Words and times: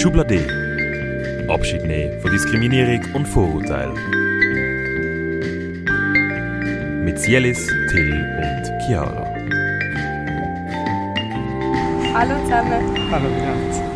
Schublade. 0.00 0.46
Abschied 1.46 1.84
nehmen 1.84 2.18
von 2.22 2.30
Diskriminierung 2.30 3.04
und 3.12 3.28
Vorurteil. 3.28 3.92
Mit 7.04 7.18
Sielis, 7.18 7.66
Till 7.90 8.14
und 8.14 8.80
Chiara. 8.80 9.26
Hallo 12.14 12.34
zusammen. 12.44 13.10
Hallo 13.10 13.28
miteinander. 13.28 13.90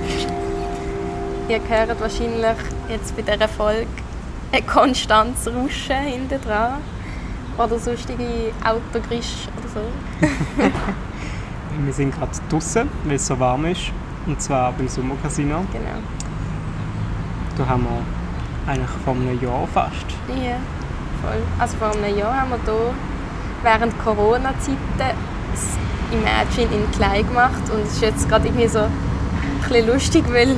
Ihr 1.49 1.61
hört 1.71 1.99
wahrscheinlich 1.99 2.59
jetzt 2.91 3.17
bei 3.17 3.23
dieser 3.23 3.49
Folge 3.49 3.87
ein 4.53 4.67
konstantes 4.67 5.47
Rauschen 5.47 6.05
hinten 6.05 6.39
dran. 6.43 6.83
Oder 7.57 7.79
sonstige 7.79 8.53
Autogrisch 8.63 9.49
oder 9.57 9.69
so. 9.73 9.81
Wir 11.83 11.93
sind 11.95 12.15
gerade 12.15 12.33
draußen, 12.51 12.91
weil 13.05 13.17
es 13.17 13.27
so 13.27 13.41
warm 13.41 13.65
ist. 13.65 13.91
Und 14.27 14.41
zwar 14.41 14.73
beim 14.73 14.89
Sommercasino. 14.89 15.65
Genau. 15.73 15.99
Da 17.57 17.67
haben 17.67 17.85
wir 17.85 18.71
eigentlich 18.73 18.91
vor 19.05 19.15
einem 19.15 19.41
Jahr 19.41 19.67
fast. 19.73 20.07
Ja, 20.29 20.57
voll. 21.23 21.43
Also 21.59 21.77
vor 21.77 21.93
einem 21.93 22.17
Jahr 22.19 22.41
haben 22.41 22.51
wir 22.51 22.59
hier 22.65 22.95
während 23.63 23.99
Corona-Zeiten 24.03 24.79
das 24.99 25.79
Imagine 26.11 26.75
in 26.75 26.91
klein 26.93 27.27
gemacht. 27.27 27.63
Und 27.73 27.83
es 27.87 27.95
ist 27.95 28.03
jetzt 28.03 28.29
gerade 28.29 28.47
irgendwie 28.47 28.69
so 28.69 28.81
ein 28.81 28.91
bisschen 29.69 29.87
lustig, 29.87 30.25
weil 30.33 30.57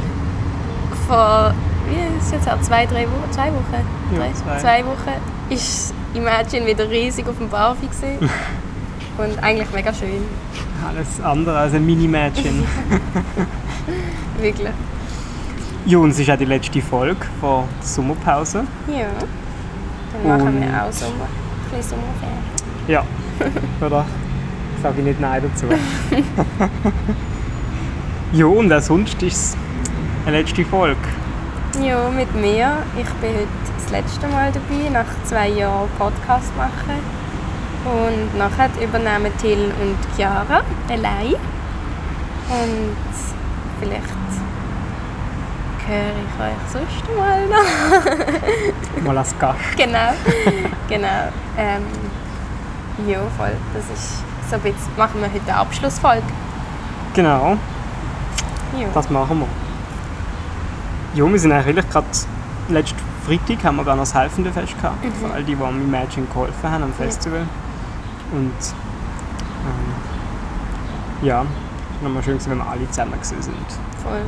vor 1.09 1.53
wie 1.89 2.19
ist 2.19 2.33
jetzt 2.33 2.47
her? 2.47 2.59
zwei, 2.63 2.85
drei 2.87 3.05
Wochen, 3.05 3.31
zwei 3.31 3.47
Wochen, 3.49 3.87
Ja, 4.13 4.19
drei, 4.19 4.33
zwei. 4.33 4.59
zwei 4.59 4.85
Wochen 4.85 5.21
ist 5.51 5.95
Imagine 6.15 6.67
wieder 6.67 6.89
riesig 6.91 7.29
auf 7.29 7.37
dem 7.39 7.49
Barfi 7.49 7.87
gewesen. 7.87 8.29
und 9.19 9.43
eigentlich 9.43 9.71
mega 9.73 9.93
schön, 9.93 10.25
Alles 10.87 11.21
andere 11.23 11.59
als 11.59 11.75
ein 11.75 11.87
Mini-Mädchen. 11.87 12.65
wirklich. 14.41 14.69
ja, 15.87 15.99
und 15.99 16.11
es 16.11 16.19
ist 16.19 16.31
auch 16.31 16.37
die 16.39 16.45
letzte 16.45 16.81
Folge 16.83 17.27
vor 17.41 17.65
der 17.81 17.87
Sommerpause. 17.87 18.65
Ja. 18.89 19.07
Dann 20.13 20.29
machen 20.39 20.49
Und- 20.57 20.61
wir 20.63 20.83
auch 20.85 20.93
Sommer, 20.93 21.25
ein 21.25 21.77
bisschen 21.77 21.99
Sommerferien. 21.99 22.39
Ja. 22.89 23.05
Oder? 23.87 24.05
Sage 24.83 24.95
ich 24.99 25.05
nicht 25.05 25.21
Nein 25.21 25.43
dazu. 25.43 25.67
ja, 28.33 28.47
und 28.47 28.73
auch 28.73 28.81
sonst 28.81 29.23
ist 29.23 29.37
es 29.37 29.57
eine 30.27 30.39
letzte 30.39 30.65
Folge. 30.65 30.97
Ja, 31.83 32.09
mit 32.11 32.33
mir. 32.35 32.79
Ich 32.97 33.09
bin 33.21 33.31
heute 33.35 33.49
das 33.77 33.91
letzte 33.91 34.27
Mal 34.29 34.51
dabei, 34.53 34.89
nach 34.93 35.07
zwei 35.25 35.49
Jahren 35.49 35.89
Podcast 35.99 36.55
machen. 36.57 37.01
Und 37.85 38.39
nachher 38.39 38.71
übernehmen 38.83 39.33
Till 39.41 39.73
und 39.81 39.97
Chiara 40.17 40.63
allein. 40.89 41.35
Und 42.49 42.97
vielleicht 43.81 44.05
höre 45.87 46.13
ich 46.25 46.41
euch 46.41 46.73
sonst 46.73 47.17
mal 47.17 47.47
noch. 47.47 49.05
Mal 49.05 49.19
als 49.19 49.39
Gast. 49.39 49.59
genau, 49.77 50.11
genau. 50.89 51.29
Ähm, 51.57 51.83
ja, 53.07 53.19
voll. 53.37 53.53
Das 53.75 53.85
ist 53.99 54.23
so 54.51 54.57
bisschen, 54.59 54.77
machen 54.97 55.21
wir 55.21 55.29
heute 55.33 55.41
eine 55.47 55.57
Abschlussfolge. 55.57 56.23
Genau, 57.15 57.57
Ja. 58.79 58.89
das 58.95 59.11
machen 59.11 59.41
wir. 59.41 59.47
Ja, 61.25 61.31
wir 61.33 61.39
sind 61.39 61.53
eigentlich 61.53 61.89
gerade 61.89 62.07
letzten 62.69 62.99
Freitag 63.27 63.65
haben 63.65 63.77
wir 63.77 63.85
noch 63.85 63.97
das 63.97 64.15
Helfende 64.15 64.53
Fest 64.53 64.77
gehabt. 64.81 65.03
Mhm. 65.05 65.13
Für 65.15 65.33
all 65.33 65.43
die, 65.43 65.55
die 65.57 65.63
am 65.63 65.81
Imagine 65.83 66.27
geholfen 66.27 66.71
haben 66.71 66.83
am 66.85 66.93
Festival. 66.93 67.43
Und 68.33 68.53
ähm, 69.65 71.27
ja, 71.27 71.45
nochmal 72.03 72.23
schön, 72.23 72.39
wenn 72.47 72.59
wir 72.59 72.67
alle 72.69 72.89
zusammen 72.91 73.15
sind. 73.23 73.43
Voll. 74.03 74.21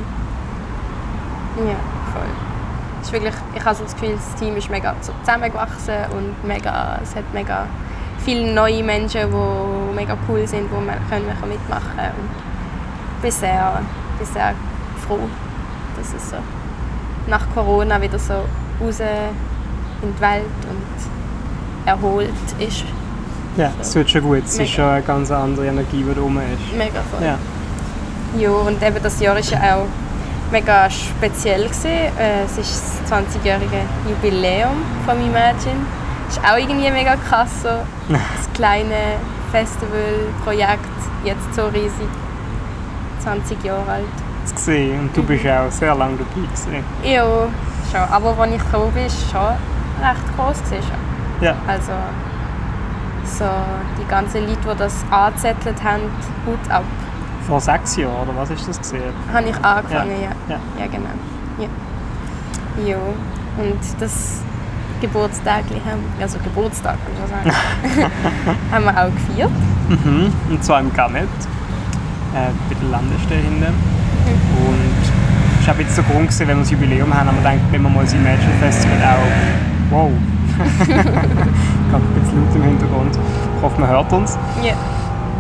Ja, 1.58 1.76
voll. 2.12 3.02
Ist 3.02 3.12
wirklich, 3.12 3.34
ich 3.54 3.64
habe 3.64 3.74
so 3.74 3.84
das 3.84 3.94
Gefühl, 3.94 4.14
das 4.16 4.40
Team 4.40 4.56
ist 4.56 4.70
mega 4.70 4.94
so 5.00 5.12
zusammengewachsen 5.20 5.94
und 6.16 6.46
mega, 6.46 6.98
es 7.02 7.14
hat 7.14 7.24
mega 7.32 7.66
viele 8.24 8.52
neue 8.52 8.82
Menschen, 8.82 9.30
die 9.30 9.94
mega 9.94 10.16
cool 10.28 10.46
sind, 10.46 10.70
wo 10.70 10.76
man 10.76 10.96
können 11.08 11.26
wir 11.26 11.46
mitmachen 11.46 11.96
können. 11.96 12.12
Und 12.18 12.30
ich 13.16 13.22
bin 13.22 13.30
sehr, 13.30 13.82
bin 14.18 14.26
sehr 14.26 14.54
froh, 15.06 15.28
dass 15.96 16.12
es 16.14 16.30
so 16.30 16.36
nach 17.28 17.46
Corona 17.54 18.00
wieder 18.00 18.18
so 18.18 18.34
raus 18.80 19.00
in 19.00 20.14
die 20.14 20.20
Welt 20.20 20.44
und 20.68 21.88
erholt 21.88 22.30
ist. 22.58 22.84
Ja, 23.56 23.72
es 23.80 23.92
tut 23.92 24.08
schon 24.08 24.22
gut. 24.22 24.44
Es 24.44 24.52
Mega. 24.52 24.64
ist 24.64 24.70
schon 24.70 24.84
eine 24.84 25.02
ganz 25.02 25.30
andere 25.30 25.66
Energie, 25.66 26.04
die 26.08 26.14
da 26.14 26.20
rum 26.20 26.38
ist. 26.38 26.76
Mega 26.76 27.00
voll. 27.10 27.26
Ja. 27.26 27.38
Ja, 28.38 28.50
und 28.50 28.82
eben 28.82 29.02
das 29.02 29.20
Jahr 29.20 29.34
war 29.34 29.42
ja 29.42 29.76
auch 29.76 29.86
mega 30.50 30.88
speziell. 30.90 31.64
Gewesen. 31.64 31.86
Äh, 31.86 32.44
Es 32.44 32.58
ist 32.58 32.82
das 33.04 33.12
20-jährige 33.12 33.80
Jubiläum 34.08 34.82
von 35.04 35.16
Imagine. 35.20 35.86
Das 36.26 36.36
ist 36.36 36.44
auch 36.44 36.58
irgendwie 36.58 36.90
mega 36.90 37.16
krass, 37.16 37.62
so 37.62 37.68
das 38.08 38.52
kleine 38.54 39.16
Festivalprojekt, 39.50 40.84
jetzt 41.24 41.54
so 41.54 41.66
riesig, 41.68 42.08
20 43.20 43.64
Jahre 43.64 43.90
alt. 43.90 44.04
Und 44.66 45.10
du 45.14 45.22
bist 45.22 45.46
auch 45.46 45.70
sehr 45.70 45.94
lange 45.94 46.16
dabei 46.16 46.46
gewesen. 46.46 46.84
Ja, 47.02 47.24
schon. 47.90 48.00
Aber 48.10 48.38
als 48.38 48.52
ich 48.52 48.62
gekommen 48.64 48.92
bin, 48.92 49.02
war 49.02 49.06
es 49.06 49.30
schon 49.30 49.40
recht 50.06 50.36
groß. 50.36 50.62
Gewesen, 50.64 50.82
schon. 50.88 51.44
Ja. 51.46 51.54
Also 51.66 51.92
so 53.24 53.44
die 54.00 54.08
ganzen 54.08 54.46
Leute, 54.48 54.60
die 54.72 54.78
das 54.78 54.94
angezettelt 55.10 55.82
haben, 55.84 56.02
Hut 56.46 56.70
ab. 56.70 56.84
Vor 57.48 57.60
sechs 57.60 57.96
Jahren, 57.96 58.28
oder 58.28 58.36
was 58.36 58.50
ist 58.50 58.68
das 58.68 58.78
gesehen? 58.78 59.14
Habe 59.32 59.48
ich 59.48 59.56
angefangen, 59.56 60.10
ja. 60.22 60.54
Ja. 60.54 60.60
Ja, 60.78 60.86
genau. 60.86 61.08
Ja. 61.58 62.86
ja. 62.86 62.96
Und 63.56 63.80
das 63.98 64.42
Geburtstag 65.00 65.64
haben, 65.86 66.04
also 66.20 66.38
Geburtstag 66.40 66.96
kann 67.04 67.46
ich 67.46 67.54
sagen, 67.54 68.10
haben 68.70 68.84
wir 68.84 68.90
auch 68.90 69.10
gefeiert. 69.10 69.50
Mhm. 69.88 70.30
Und 70.50 70.62
zwar 70.62 70.80
im 70.80 70.92
Garnet, 70.92 71.22
äh, 72.34 72.50
bei 72.68 72.74
der 72.82 72.90
Landestelle 72.90 73.40
hinten. 73.40 73.64
Und 73.64 74.98
es 75.60 75.66
war 75.66 75.74
bisschen 75.74 76.04
der 76.04 76.14
Grund, 76.14 76.28
gewesen, 76.28 76.48
wenn 76.48 76.56
wir 76.58 76.62
das 76.62 76.70
Jubiläum 76.70 77.14
haben, 77.14 77.28
haben 77.28 77.36
wir 77.42 77.50
gedacht, 77.50 77.72
wenn 77.72 77.82
wir 77.82 77.88
mal 77.88 78.04
das 78.04 78.12
Imagine 78.12 78.52
Festival 78.60 78.98
auch. 79.02 79.90
Wow! 79.90 80.10
Gerade 80.86 82.04
ein 82.04 82.20
bisschen 82.20 82.44
laut 82.44 82.54
im 82.56 82.62
Hintergrund. 82.62 83.18
Ich 83.56 83.62
hoffe, 83.62 83.80
man 83.80 83.88
hört 83.88 84.12
uns. 84.12 84.38
Ja, 84.62 84.74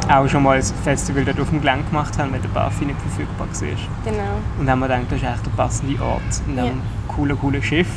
Auch 0.08 0.26
schon 0.28 0.42
mal 0.42 0.56
ein 0.56 0.62
Festival 0.62 1.24
dort 1.24 1.38
auf 1.40 1.50
dem 1.50 1.60
Gelände 1.60 1.84
gemacht 1.88 2.16
haben, 2.18 2.32
weil 2.32 2.40
der 2.40 2.48
Barfi 2.48 2.86
nicht 2.86 2.98
verfügbar 3.00 3.46
war. 3.46 3.68
genau. 4.04 4.22
Und 4.58 4.66
dann 4.66 4.70
haben 4.70 4.78
wir 4.80 4.88
gedacht, 4.88 5.02
das 5.10 5.18
ist 5.18 5.24
echt 5.28 5.46
der 5.46 5.50
passende 5.50 6.02
Ort, 6.02 6.22
in 6.46 6.52
diesem 6.54 6.66
Ja. 6.66 6.72
coolen, 7.14 7.38
coolen 7.38 7.62
Schiff, 7.62 7.88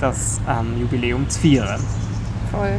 das 0.00 0.40
ähm, 0.48 0.80
Jubiläum 0.80 1.28
zu 1.28 1.38
feiern. 1.40 1.80
Voll. 2.50 2.72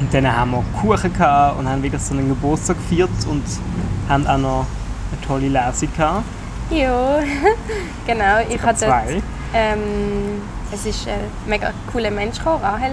Und 0.00 0.12
dann 0.14 0.26
haben 0.36 0.50
wir 0.52 0.64
Kuchen 0.80 1.12
gehabt 1.12 1.58
und 1.58 1.68
haben 1.68 1.82
wieder 1.82 1.98
so 1.98 2.14
einen 2.14 2.28
Geburtstag 2.28 2.76
gefeiert 2.76 3.10
und 3.28 3.42
haben 4.08 4.26
auch 4.26 4.38
noch 4.38 4.66
eine 5.12 5.20
tolle 5.26 5.48
Lesung 5.48 5.88
gehabt. 5.96 6.24
Ja, 6.70 7.18
genau. 8.06 8.38
Ich 8.48 8.62
hatte 8.62 8.78
Zwei. 8.86 9.22
ähm, 9.54 9.78
es 10.72 10.86
ist 10.86 11.06
ein 11.06 11.14
mega 11.46 11.70
cooler 11.92 12.10
Mensch 12.10 12.38
gekommen, 12.38 12.62
Rahel, 12.62 12.92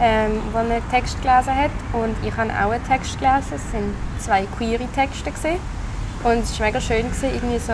ähm, 0.00 0.40
der 0.52 0.60
einen 0.60 0.90
Text 0.90 1.20
gelesen 1.22 1.56
hat. 1.56 1.70
Und 1.92 2.16
ich 2.26 2.36
habe 2.36 2.50
auch 2.50 2.70
einen 2.70 2.86
Text 2.86 3.18
gelesen. 3.18 3.54
Es 3.54 3.72
waren 3.72 3.94
zwei 4.18 4.46
queere 4.56 4.86
Texte. 4.94 5.30
Gewesen. 5.30 5.60
Und 6.24 6.44
es 6.44 6.58
war 6.58 6.66
mega 6.66 6.80
schön, 6.80 7.02
gewesen, 7.02 7.30
irgendwie 7.34 7.58
so, 7.58 7.72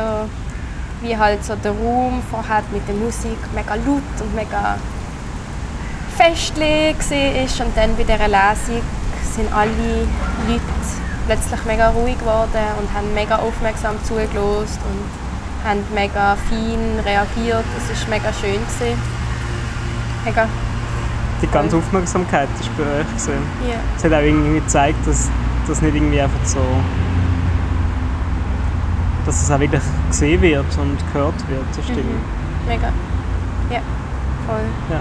wie 1.03 1.17
halt 1.17 1.45
so 1.45 1.55
der 1.55 1.73
Raum 1.73 2.23
vorher 2.31 2.63
mit 2.73 2.87
der 2.89 2.95
Musik 2.95 3.37
mega 3.55 3.75
laut 3.75 4.03
und 4.21 4.35
mega 4.35 4.79
festlich 6.17 6.97
war. 6.99 7.67
Und 7.67 7.77
dann 7.77 7.97
bei 7.97 8.05
dieser 8.05 8.29
Lesung 8.29 8.83
sind 9.35 9.53
alle 9.53 10.07
Leute 10.49 10.63
plötzlich 11.27 11.65
mega 11.67 11.91
ruhig 11.91 12.19
geworden 12.19 12.65
und 12.81 12.93
haben 12.95 13.13
mega 13.13 13.37
aufmerksam 13.37 14.03
zugelassen 14.03 14.81
und 14.89 15.69
haben 15.69 15.85
mega 15.95 16.37
fein 16.49 17.01
reagiert. 17.05 17.65
Es 17.77 18.03
war 18.03 18.09
mega 18.09 18.33
schön. 18.33 18.55
Gewesen. 18.55 18.99
Mega, 20.25 20.49
Die 21.41 21.47
ganze 21.47 21.77
Aufmerksamkeit 21.77 22.49
ist 22.61 22.77
bei 22.77 22.83
euch. 22.83 23.07
Gewesen. 23.07 23.43
ja. 23.69 23.77
Es 23.97 24.05
hat 24.05 24.13
auch 24.13 24.19
irgendwie 24.19 24.61
gezeigt, 24.61 25.07
dass 25.07 25.29
das 25.67 25.83
nicht 25.83 25.95
irgendwie 25.95 26.21
einfach 26.21 26.45
so. 26.45 26.61
dass 29.25 29.43
es 29.43 29.51
auch 29.51 29.61
wirklich 29.61 29.83
gesehen 30.09 30.41
wird 30.41 30.79
und 30.79 30.97
gehört 31.13 31.49
wird, 31.49 31.65
das 31.77 31.85
stimmt. 31.85 32.01
Mega. 32.67 32.89
Ja, 33.71 33.81
voll. 34.47 34.65
Ja. 34.91 35.01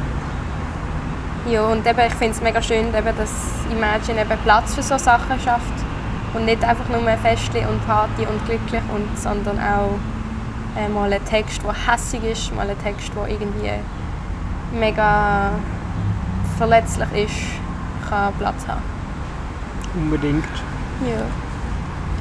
Ja, 1.50 1.62
und 1.68 1.88
eben, 1.88 2.00
ich 2.06 2.14
finde 2.16 2.34
es 2.34 2.42
mega 2.42 2.62
schön, 2.62 2.88
eben, 2.88 3.18
dass 3.18 3.32
Imagine 3.72 4.22
eben 4.22 4.38
Platz 4.44 4.76
für 4.76 4.84
so 4.84 4.98
Sachen 4.98 5.40
schafft. 5.40 5.74
Und 6.34 6.46
nicht 6.46 6.62
einfach 6.64 6.90
nur 6.90 7.02
Festli 7.18 7.62
und 7.66 7.86
Party 7.88 8.26
und 8.30 8.46
glücklich, 8.46 8.82
und, 8.94 9.18
sondern 9.18 9.58
auch 9.58 9.98
äh, 10.78 10.90
mal 10.90 11.12
ein 11.12 11.24
Text, 11.24 11.62
der 11.64 11.74
hässig 11.74 12.22
ist, 12.26 12.54
mal 12.54 12.70
ein 12.70 12.78
Text, 12.84 13.12
der 13.16 13.28
irgendwie 13.30 13.72
mega 14.78 15.52
verletzlich 16.58 17.08
ist, 17.14 18.10
kann 18.10 18.34
Platz 18.38 18.68
haben. 18.68 18.82
Unbedingt. 19.96 20.44
Ja. 21.02 21.24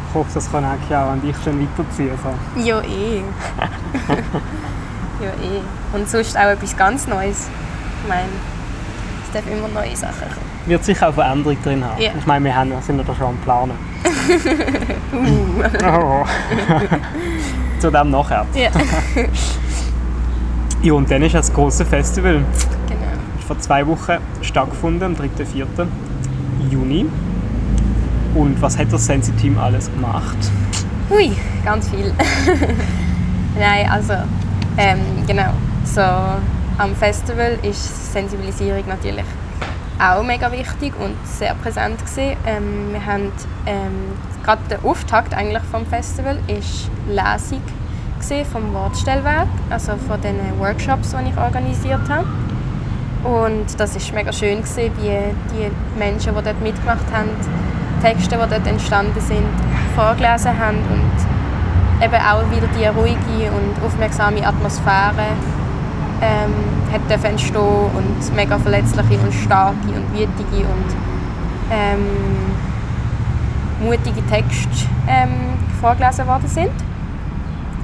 Ich 0.08 0.14
hoffe, 0.14 0.30
das 0.34 0.50
kann 0.50 0.64
auch 0.64 0.76
Chiara 0.88 1.12
an 1.12 1.20
dich 1.20 1.36
dann 1.44 1.60
weiterziehen. 1.60 2.12
So. 2.22 2.60
Ja, 2.62 2.80
eh. 2.82 3.22
Ja, 5.18 5.28
eh. 5.28 5.96
Und 5.96 6.08
sonst 6.10 6.36
auch 6.36 6.50
etwas 6.50 6.76
ganz 6.76 7.06
Neues. 7.06 7.48
Ich 8.02 8.08
meine, 8.08 8.28
es 9.24 9.32
darf 9.32 9.44
immer 9.50 9.68
neue 9.68 9.96
Sachen 9.96 10.20
kommen. 10.20 10.46
Wird 10.66 10.84
sicher 10.84 11.08
auch 11.08 11.14
Veränderung 11.14 11.56
drin 11.62 11.82
haben. 11.82 12.00
Ja. 12.00 12.10
Ich 12.18 12.26
meine, 12.26 12.44
wir 12.44 12.54
haben, 12.54 12.72
sind 12.82 12.98
ja 12.98 13.04
da 13.04 13.14
schon 13.14 13.28
am 13.28 13.36
Planen. 13.38 13.72
Uh. 15.12 15.62
Oh. 15.88 16.24
Zu 17.80 17.90
dem 17.90 18.10
nachher. 18.10 18.44
Ja, 18.54 18.68
Ja, 20.82 20.92
und 20.92 21.10
dann 21.10 21.22
ist 21.22 21.34
das 21.34 21.52
große 21.52 21.86
Festival. 21.86 22.44
Vor 23.46 23.58
zwei 23.60 23.86
Wochen 23.86 24.18
stattgefunden, 24.42 25.02
am 25.04 25.16
3. 25.16 25.44
4. 25.44 25.66
Juni. 26.70 27.06
Und 28.34 28.60
was 28.60 28.76
hat 28.76 28.92
das 28.92 29.06
Sensi-Team 29.06 29.58
alles 29.58 29.90
gemacht? 29.90 30.36
Hui, 31.08 31.32
ganz 31.64 31.88
viel. 31.88 32.12
Nein, 33.58 33.88
also, 33.88 34.14
ähm, 34.76 34.98
genau. 35.26 35.50
So, 35.84 36.02
am 36.02 36.94
Festival 36.98 37.58
ist 37.62 38.12
Sensibilisierung 38.12 38.84
natürlich 38.88 39.24
auch 39.98 40.22
mega 40.22 40.52
wichtig 40.52 40.92
und 41.00 41.14
sehr 41.24 41.54
präsent. 41.54 41.98
Ähm, 42.18 42.92
wir 42.92 43.06
haben 43.06 43.32
ähm, 43.66 44.12
gerade 44.44 44.60
der 44.68 44.84
Auftakt 44.84 45.32
eigentlich 45.32 45.62
vom 45.64 45.86
Festival 45.86 46.38
ist 46.48 46.90
Lesung 47.08 47.62
gewesen 48.20 48.44
vom 48.50 48.74
Wortstellwerk, 48.74 49.48
also 49.70 49.92
von 49.96 50.20
den 50.20 50.36
Workshops, 50.58 51.14
die 51.14 51.30
ich 51.30 51.36
organisiert 51.38 52.08
habe. 52.08 52.26
Und 53.26 53.66
das 53.78 53.96
ist 53.96 54.14
mega 54.14 54.32
schön 54.32 54.58
gewesen, 54.58 54.92
wie 55.00 55.18
die 55.52 55.98
Menschen, 55.98 56.32
die 56.36 56.42
dort 56.44 56.60
mitgemacht 56.62 57.06
haben, 57.12 57.30
Texte, 58.00 58.36
die 58.36 58.50
dort 58.50 58.66
entstanden 58.66 59.20
sind, 59.20 59.42
vorgelesen 59.96 60.56
haben 60.56 60.76
und 60.76 62.04
eben 62.04 62.14
auch 62.14 62.48
wieder 62.50 62.68
die 62.78 62.86
ruhige 62.86 63.50
und 63.50 63.84
aufmerksame 63.84 64.46
Atmosphäre 64.46 65.26
ähm, 66.22 66.54
hat 66.92 67.24
entstehen 67.24 67.56
und 67.58 68.36
mega 68.36 68.58
verletzliche 68.58 69.18
und 69.18 69.34
starke 69.34 69.88
und 69.88 70.12
wütige 70.12 70.64
und 70.64 70.94
ähm, 71.72 72.06
mutige 73.80 74.24
Texte 74.26 74.86
ähm, 75.08 75.54
vorgelesen 75.80 76.26
worden 76.28 76.48
sind. 76.48 76.70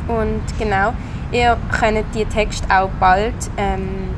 Und 0.07 0.43
genau, 0.59 0.93
ihr 1.33 1.57
könnt 1.73 2.05
die 2.15 2.25
Texte 2.27 2.67
auch 2.73 2.91
bald 3.01 3.35
ähm, 3.57 4.11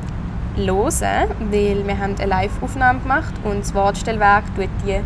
hören, 0.57 1.29
weil 1.51 1.85
wir 1.85 1.97
haben 1.99 2.15
eine 2.15 2.25
Live-Aufnahme 2.25 2.99
gemacht 2.99 3.33
und 3.43 3.59
das 3.61 3.73
Wortstellwerk 3.73 4.43
tut 4.55 4.69
die 4.85 5.01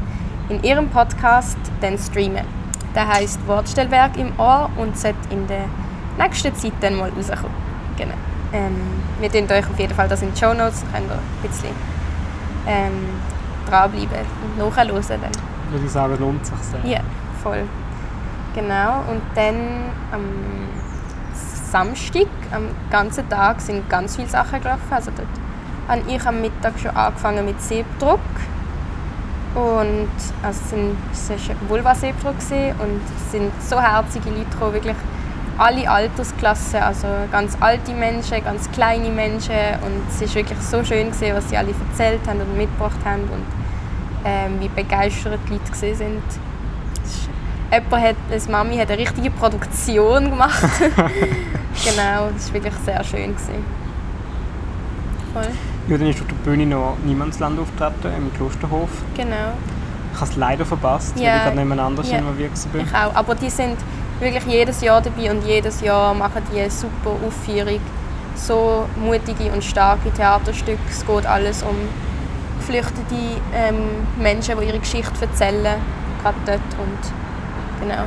in 0.53 0.63
ihrem 0.63 0.89
Podcast 0.89 1.57
dann 1.81 1.97
streamen. 1.97 2.45
Der 2.95 3.07
heißt 3.07 3.47
Wortstellwerk 3.47 4.17
im 4.17 4.31
Ohr 4.39 4.69
und 4.77 4.97
sollte 4.97 5.17
in 5.29 5.47
der 5.47 5.65
nächsten 6.17 6.53
Zeit 6.55 6.73
dann 6.81 6.95
mal 6.95 7.09
rauskommen. 7.09 7.55
Genau. 7.97 8.15
Ähm, 8.51 8.75
wir 9.19 9.31
tun 9.31 9.43
euch 9.51 9.69
auf 9.69 9.79
jeden 9.79 9.93
Fall 9.93 10.07
das 10.07 10.21
in 10.21 10.33
die 10.33 10.39
Show 10.39 10.53
Notes, 10.53 10.83
könnt 10.91 11.07
ihr 11.07 11.13
ein 11.13 11.49
bisschen 11.49 11.75
ähm, 12.67 12.91
dranbleiben 13.69 14.25
und 14.43 14.57
nachhören 14.57 14.89
dann. 15.07 15.31
Würde 15.71 15.85
ich 15.85 15.91
sagen, 15.91 16.17
lohnt 16.19 16.45
sich 16.45 16.57
sehr. 16.57 16.83
Ja, 16.83 17.01
voll. 17.43 17.63
Genau. 18.55 19.03
Und 19.09 19.21
dann 19.35 19.55
am 20.11 20.23
Samstag, 21.71 22.27
am 22.51 22.67
ganzen 22.89 23.29
Tag, 23.29 23.61
sind 23.61 23.89
ganz 23.89 24.15
viele 24.15 24.27
Sachen 24.27 24.61
gelaufen. 24.61 24.91
Also 24.91 25.11
dort 25.15 25.27
habe 25.87 26.01
ich 26.11 26.25
am 26.25 26.41
Mittag 26.41 26.79
schon 26.79 26.91
angefangen 26.91 27.45
mit 27.45 27.61
Siebdruck. 27.61 28.19
Und 29.55 30.09
also 30.43 30.75
es 31.11 31.29
war 31.29 31.55
Vulva-Siebdruck 31.67 32.35
und 32.35 33.01
es 33.17 33.31
sind 33.31 33.51
so 33.61 33.81
herzige 33.81 34.29
Leute 34.29 34.45
gekommen, 34.45 34.73
wirklich 34.73 34.95
alle 35.57 35.89
Altersklassen, 35.89 36.81
also 36.81 37.07
ganz 37.31 37.57
alte 37.59 37.93
Menschen, 37.93 38.43
ganz 38.43 38.71
kleine 38.71 39.09
Menschen 39.09 39.55
und 39.81 40.07
es 40.09 40.21
ist 40.21 40.35
wirklich 40.35 40.59
so 40.59 40.83
schön 40.83 41.11
gewesen, 41.11 41.35
was 41.35 41.49
sie 41.49 41.57
alle 41.57 41.73
erzählt 41.89 42.21
haben 42.27 42.39
und 42.39 42.57
mitgebracht 42.57 42.99
haben 43.03 43.23
und 43.23 43.43
ähm, 44.23 44.59
wie 44.59 44.69
begeistert 44.69 45.39
die 45.47 45.53
Leute 45.53 45.87
ist- 45.87 46.39
Jemand 47.71 48.03
hat, 48.03 48.15
eine 48.31 48.51
Mami 48.51 48.77
hat 48.77 48.89
eine 48.89 48.97
richtige 48.99 49.29
Produktion 49.31 50.29
gemacht. 50.31 50.63
genau, 50.79 52.29
das 52.33 52.47
war 52.47 52.53
wirklich 52.53 52.73
sehr 52.85 53.03
schön. 53.03 53.33
Gewesen. 53.35 53.63
Voll, 55.33 55.47
Ja, 55.87 55.97
dann 55.97 56.07
ist 56.07 56.19
auf 56.21 56.27
der 56.27 56.35
Bühne 56.49 56.65
noch 56.65 56.97
Niemandsland 57.05 57.59
auftreten, 57.59 58.11
im 58.17 58.33
Klosterhof. 58.35 58.89
genau. 59.15 59.53
Ich 60.13 60.19
habe 60.19 60.31
es 60.31 60.37
leider 60.37 60.65
verpasst, 60.65 61.15
weil 61.15 61.23
Ja. 61.23 61.37
ich 61.37 61.43
gerade 61.53 61.65
nicht 61.65 61.79
anders 61.79 62.11
Ja. 62.11 62.17
involviert 62.17 62.51
war. 62.73 62.81
Ich 62.81 62.93
auch. 62.95 63.15
Aber 63.15 63.35
die 63.35 63.49
sind 63.49 63.77
wirklich 64.19 64.43
jedes 64.47 64.81
Jahr 64.81 64.99
dabei 65.01 65.31
und 65.31 65.45
jedes 65.45 65.81
Jahr 65.81 66.13
machen 66.15 66.41
die 66.51 66.59
eine 66.59 66.71
super 66.71 67.11
Aufführung. 67.25 67.79
So 68.35 68.85
mutige 68.97 69.51
und 69.53 69.63
starke 69.63 70.11
Theaterstücke. 70.11 70.79
Es 70.89 71.05
geht 71.05 71.25
alles 71.25 71.61
um 71.61 71.75
geflüchtete 72.59 73.15
ähm, 73.53 73.75
Menschen, 74.17 74.59
die 74.59 74.65
ihre 74.67 74.79
Geschichte 74.79 75.13
erzählen, 75.21 75.75
gerade 76.21 76.35
dort. 76.45 76.59
Und 76.79 77.13
genau. 77.79 78.03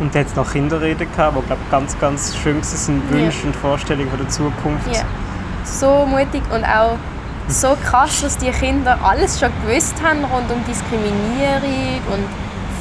Und 0.00 0.14
es 0.14 0.34
noch 0.34 0.50
Kinderreden 0.50 1.06
gehabt, 1.10 1.36
die 1.36 1.46
glaub, 1.46 1.70
ganz, 1.70 1.98
ganz 2.00 2.36
schön 2.36 2.60
Ja. 2.60 3.10
Wünsche 3.10 3.46
und 3.46 3.54
Vorstellungen 3.56 4.08
von 4.10 4.18
der 4.18 4.28
Zukunft. 4.28 4.92
Ja. 4.92 5.02
So 5.64 6.04
mutig 6.06 6.42
und 6.52 6.64
auch 6.64 6.96
so 7.48 7.76
krass, 7.84 8.22
dass 8.22 8.36
die 8.38 8.50
Kinder 8.50 8.98
alles 9.02 9.38
schon 9.38 9.50
gewusst 9.64 9.94
haben 10.02 10.24
rund 10.24 10.50
um 10.50 10.64
Diskriminierung 10.66 12.00
und 12.12 12.24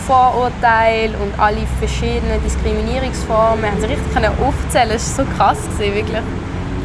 Vorurteile 0.07 1.15
und 1.17 1.39
alle 1.39 1.61
verschiedenen 1.79 2.41
Diskriminierungsformen. 2.43 3.65
Haben 3.65 3.79
sie 3.79 3.87
richtig 3.87 4.13
können 4.13 4.31
aufzählen. 4.41 4.91
Es 4.95 5.17
war 5.17 5.25
so 5.25 5.31
krass 5.37 5.57
gewesen, 5.77 5.95
wirklich. 5.95 6.21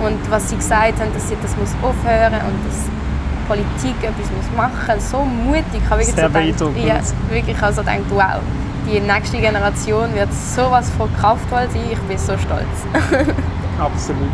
Und 0.00 0.18
was 0.30 0.50
sie 0.50 0.56
gesagt 0.56 1.00
haben, 1.00 1.12
dass 1.12 1.28
sie 1.28 1.36
das 1.42 1.56
muss 1.56 1.70
aufhören 1.82 2.34
und 2.34 2.58
dass 2.66 2.86
Politik 3.48 3.96
etwas 4.02 4.30
muss 4.30 4.56
machen. 4.56 5.00
So 5.00 5.24
mutig. 5.24 5.80
Ich 5.82 5.90
habe 5.90 6.00
wirklich 6.00 6.14
Sehr 6.14 6.28
so 6.28 6.32
gedacht, 6.34 6.58
beeindruckend. 6.58 6.84
ja, 6.84 7.34
wirklich 7.34 7.62
also 7.62 7.80
gedacht, 7.80 7.98
wow. 8.10 8.40
Die 8.90 9.00
nächste 9.00 9.36
Generation 9.36 10.14
wird 10.14 10.32
sowas 10.32 10.90
von 10.96 11.14
kraftvoll 11.16 11.68
sein. 11.70 11.82
Ich 11.92 11.98
bin 11.98 12.16
so 12.16 12.32
stolz. 12.38 12.64
Absolut. 13.78 14.28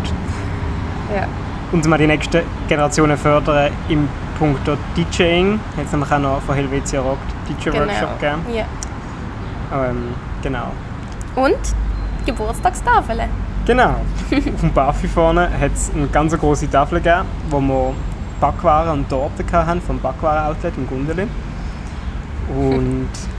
ja. 1.12 1.26
Und 1.72 1.84
wir 1.84 1.98
die 1.98 2.06
nächsten 2.06 2.42
Generationen 2.68 3.16
fördern 3.16 3.72
im 3.88 4.08
Punkt 4.38 4.60
DJing. 4.96 5.58
Jetzt 5.76 5.92
haben 5.92 6.00
wir 6.00 6.12
auch 6.12 6.18
noch 6.20 6.40
von 6.42 6.54
Helvetia 6.54 7.00
Rock 7.00 7.18
DJ-Workshop 7.48 8.20
gegeben. 8.20 8.42
Ja. 8.54 8.64
Ähm, 9.88 10.14
genau. 10.40 10.70
Und 11.34 11.58
Geburtstagstafeln. 12.24 13.28
Genau. 13.66 13.88
Auf 14.30 14.60
dem 14.60 14.72
Buffy 14.72 15.08
vorne 15.08 15.50
hat 15.58 15.72
es 15.74 15.90
eine 15.92 16.06
ganz 16.06 16.38
große 16.38 16.70
Tafel 16.70 17.00
gegeben, 17.00 17.26
wo 17.50 17.60
wir 17.60 17.92
Backwaren 18.40 19.00
und 19.00 19.08
Torten 19.08 19.44
hatten 19.50 19.80
vom 19.80 19.98
Backwaren-Outlet 19.98 20.76
in 20.76 20.86
Gundeli. 20.86 21.26
Und 22.50 23.08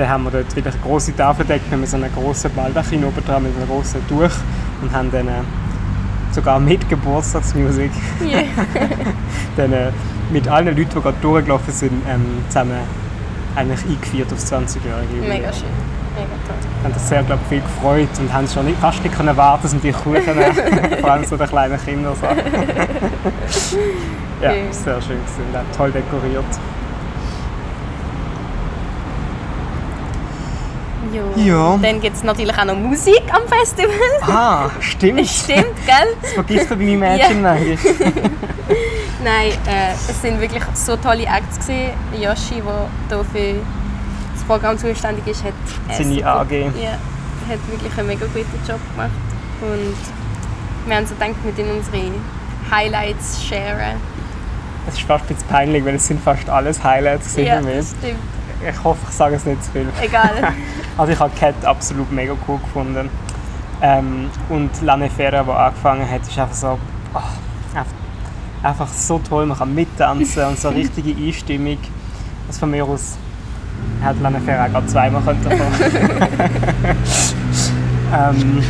dann 0.00 0.08
haben 0.08 0.24
wir 0.24 0.30
dort 0.30 0.56
wieder 0.56 0.70
eine 0.70 0.80
große 0.80 1.14
Tafel 1.14 1.44
gedeckt 1.44 1.70
mit 1.76 1.86
so 1.88 1.96
einem 1.96 2.10
grossen 2.14 2.50
Baldachin 2.54 3.04
oben 3.04 3.22
dran, 3.24 3.42
mit 3.42 3.54
einem 3.54 3.68
grossen 3.68 4.00
Tuch 4.08 4.30
und 4.80 4.90
haben 4.92 5.10
dann 5.10 5.28
äh, 5.28 5.42
sogar 6.32 6.58
mit 6.58 6.88
Geburtstagsmusik 6.88 7.90
Ja. 8.20 8.38
dann, 9.56 9.72
äh, 9.72 9.90
mit 10.30 10.48
allen 10.48 10.74
Leuten, 10.74 10.88
die 10.94 11.00
gerade 11.00 11.18
durchgelaufen 11.20 11.74
sind, 11.74 11.92
ähm, 12.08 12.42
zusammen 12.48 12.78
eigentlich 13.56 13.84
eingeführt 13.84 14.32
aufs 14.32 14.50
20-jährige 14.50 15.16
Jubiläum. 15.16 15.28
Mega 15.28 15.52
schön. 15.52 15.68
Mega 16.14 16.28
toll. 16.46 16.56
haben 16.84 16.94
das 16.94 17.08
sehr 17.08 17.24
glaub, 17.24 17.40
viel 17.48 17.60
gefreut 17.60 18.08
und 18.18 18.32
haben 18.32 18.48
schon 18.48 18.64
nicht, 18.66 18.78
fast 18.78 19.02
nicht 19.02 19.14
können 19.14 19.36
warten, 19.36 19.68
um 19.70 19.82
die 19.82 19.92
Kuchen. 19.92 20.22
Vor 21.00 21.10
allem 21.10 21.24
so 21.24 21.36
die 21.36 21.44
kleinen 21.44 21.78
Kinder. 21.84 22.14
So. 22.14 22.26
ja, 24.42 24.52
sehr 24.70 25.02
schön 25.02 25.18
gewesen. 25.18 25.44
toll 25.76 25.92
dekoriert. 25.92 26.44
Jo. 31.12 31.22
Ja. 31.36 31.78
Dann 31.82 32.00
gibt 32.00 32.16
es 32.16 32.22
natürlich 32.22 32.56
auch 32.56 32.64
noch 32.64 32.76
Musik 32.76 33.22
am 33.32 33.42
Festival. 33.48 33.94
Ah, 34.22 34.70
stimmt. 34.80 35.26
Stimmt, 35.28 35.74
gell? 35.86 36.16
Das 36.22 36.32
vergisst 36.32 36.70
man 36.70 36.78
bei 36.78 36.84
meinen 36.84 37.00
Mädchen 37.00 37.42
manchmal. 37.42 37.76
Nein, 39.24 39.50
äh, 39.66 39.92
es 40.08 40.22
sind 40.22 40.40
wirklich 40.40 40.62
so 40.74 40.96
tolle 40.96 41.24
Acts 41.24 41.58
gewesen. 41.58 41.90
Yoshi, 42.18 42.62
der 42.62 42.88
hier 43.08 43.24
für 43.24 43.60
das 44.34 44.44
Programm 44.46 44.78
zuständig 44.78 45.26
ist, 45.26 45.42
hat 45.44 45.52
äh, 45.88 45.94
Seine 45.96 46.14
super- 46.14 46.40
AG. 46.40 46.50
Ja, 46.52 46.92
hat 47.48 47.58
wirklich 47.70 47.98
einen 47.98 48.06
mega 48.08 48.26
guten 48.26 48.60
Job 48.66 48.78
gemacht. 48.92 49.10
Und 49.60 49.96
wir 50.88 50.96
haben 50.96 51.06
so 51.06 51.14
gedacht, 51.14 51.34
wir 51.44 51.54
tun 51.54 51.76
unsere 51.76 52.02
Highlights 52.70 53.42
sharen. 53.44 53.96
Es 54.88 54.94
ist 54.94 55.02
fast 55.02 55.24
ein 55.24 55.34
bisschen 55.34 55.48
peinlich, 55.48 55.84
weil 55.84 55.96
es 55.96 56.06
sind 56.06 56.22
fast 56.22 56.48
alles 56.48 56.82
Highlights 56.82 57.34
gewesen 57.34 57.46
Ja, 57.46 57.60
das 57.60 57.94
stimmt. 57.98 58.18
Ich 58.68 58.84
hoffe, 58.84 59.00
ich 59.08 59.14
sage 59.14 59.36
es 59.36 59.46
nicht 59.46 59.64
zu 59.64 59.70
viel. 59.70 59.88
Egal. 60.02 60.52
Also 60.98 61.12
ich 61.12 61.18
habe 61.18 61.30
Cat 61.34 61.54
absolut 61.64 62.12
mega 62.12 62.34
cool 62.46 62.58
gefunden. 62.58 63.08
Ähm, 63.80 64.28
und 64.50 64.82
Lane 64.82 65.08
Ferrer, 65.08 65.44
die 65.44 65.50
angefangen 65.50 66.10
hat, 66.10 66.20
ist 66.22 66.38
einfach 66.38 66.54
so... 66.54 66.78
oh, 67.14 67.78
einfach, 68.62 68.88
so 68.88 69.18
toll, 69.18 69.46
man 69.46 69.56
kann 69.56 69.74
mittanzen 69.74 70.44
und 70.44 70.58
so 70.58 70.68
eine 70.68 70.76
richtige 70.80 71.18
Einstimmung. 71.18 71.78
Also 72.48 72.60
von 72.60 72.70
mir 72.70 72.84
aus 72.84 73.16
hätte 74.02 74.22
Lane 74.22 74.40
Ferrer 74.40 74.66
auch 74.66 74.72
gerade 74.72 74.86
zweimal 74.88 75.22
können 75.22 75.40
ähm, 78.12 78.62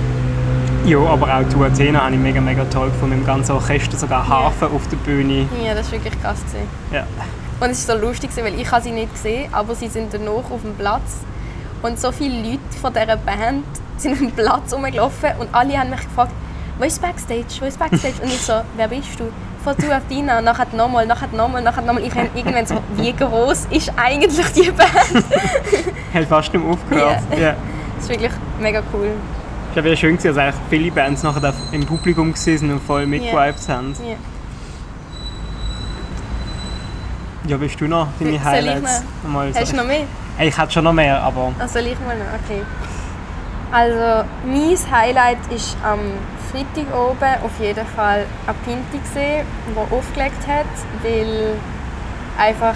Ja, 0.84 0.98
aber 0.98 1.34
auch 1.34 1.42
«Tu 1.52 1.64
Athena» 1.64 2.04
habe 2.04 2.14
ich 2.14 2.20
mega, 2.20 2.40
mega 2.40 2.64
toll 2.66 2.90
gefunden. 2.90 3.18
Im 3.18 3.26
ganzen 3.26 3.52
Orchester, 3.52 3.96
sogar 3.98 4.28
Harfe 4.28 4.66
auf 4.66 4.86
der 4.88 4.98
Bühne. 4.98 5.48
Ja, 5.64 5.74
das 5.74 5.86
war 5.86 5.92
wirklich 5.92 6.20
krass. 6.22 6.38
Gewesen. 6.44 6.68
Ja. 6.92 7.04
Und 7.60 7.70
es 7.70 7.86
war 7.86 7.96
so 7.96 8.06
lustig, 8.06 8.30
weil 8.36 8.58
ich 8.58 8.68
sie 8.82 8.90
nicht 8.90 9.12
gesehen 9.12 9.52
aber 9.52 9.74
sie 9.74 9.88
sind 9.88 10.12
danach 10.12 10.50
auf 10.50 10.62
dem 10.62 10.74
Platz. 10.74 11.18
Und 11.82 12.00
so 12.00 12.10
viele 12.12 12.36
Leute 12.36 12.78
von 12.80 12.92
dieser 12.92 13.16
Band 13.16 13.64
sind 13.96 14.12
auf 14.12 14.18
dem 14.18 14.32
Platz 14.32 14.72
rumgelaufen 14.72 15.30
und 15.38 15.48
alle 15.52 15.78
haben 15.78 15.90
mich 15.90 16.00
gefragt, 16.00 16.32
wo 16.78 16.84
ist 16.84 17.00
Backstage, 17.02 17.44
wo 17.60 17.66
ist 17.66 17.78
Backstage? 17.78 18.14
Und 18.22 18.28
ich 18.28 18.40
so, 18.40 18.54
wer 18.76 18.88
bist 18.88 19.20
du? 19.20 19.24
Von 19.62 19.76
«Tu 19.76 19.92
Athena», 19.92 20.40
nachher 20.40 20.66
nochmal, 20.74 21.06
nachher 21.06 21.28
nochmal, 21.28 21.62
nachher 21.62 21.82
nochmal. 21.82 22.02
Ich 22.02 22.14
habe 22.14 22.30
irgendwann 22.34 22.64
so, 22.64 22.76
wie 22.96 23.12
groß 23.12 23.66
ist 23.70 23.92
eigentlich 23.94 24.46
die 24.52 24.70
Band? 24.70 24.90
Hat 26.14 26.24
fast 26.24 26.54
nicht 26.54 26.64
mehr 26.64 26.72
aufgehört. 26.72 27.18
Ja. 27.32 27.38
Ja. 27.38 27.56
Das 27.96 28.04
ist 28.04 28.08
wirklich 28.08 28.32
mega 28.58 28.82
cool. 28.94 29.10
Ich 29.68 29.74
glaube, 29.74 29.92
es 29.92 29.98
schön, 29.98 30.16
gewesen, 30.16 30.34
dass 30.34 30.38
eigentlich 30.38 30.62
viele 30.70 30.90
Bands 30.90 31.22
nachher 31.22 31.52
im 31.72 31.84
Publikum 31.84 32.34
waren 32.34 32.70
und 32.72 32.80
voll 32.80 33.04
mitgewiped 33.04 33.68
haben. 33.68 33.94
Ja. 34.02 34.16
Ja, 37.46 37.56
bist 37.56 37.80
du 37.80 37.86
noch 37.88 38.08
deine 38.18 38.32
Soll 38.32 38.36
ich 38.38 38.44
Highlights? 38.44 39.02
Mal 39.26 39.52
so- 39.52 39.60
Hast 39.60 39.72
du 39.72 39.76
noch 39.76 39.84
mehr? 39.84 40.02
Ich 40.40 40.56
hätte 40.56 40.72
schon 40.72 40.84
noch 40.84 40.92
mehr, 40.92 41.22
aber 41.22 41.52
Also 41.58 41.74
soll 41.74 41.86
ich 41.86 41.98
mal 42.00 42.16
noch? 42.16 42.24
Okay. 42.44 42.62
Also 43.72 44.28
mein 44.44 44.76
Highlight 45.00 45.38
ist 45.54 45.76
am 45.84 46.00
Freitag 46.50 46.92
oben 46.94 47.44
auf 47.44 47.52
jeden 47.60 47.86
Fall 47.86 48.26
ein 48.46 48.54
Pinti 48.64 48.98
gesehen, 48.98 49.46
der 49.76 49.96
aufgelegt 49.98 50.46
hat, 50.46 50.66
weil 51.02 51.54
einfach 52.36 52.74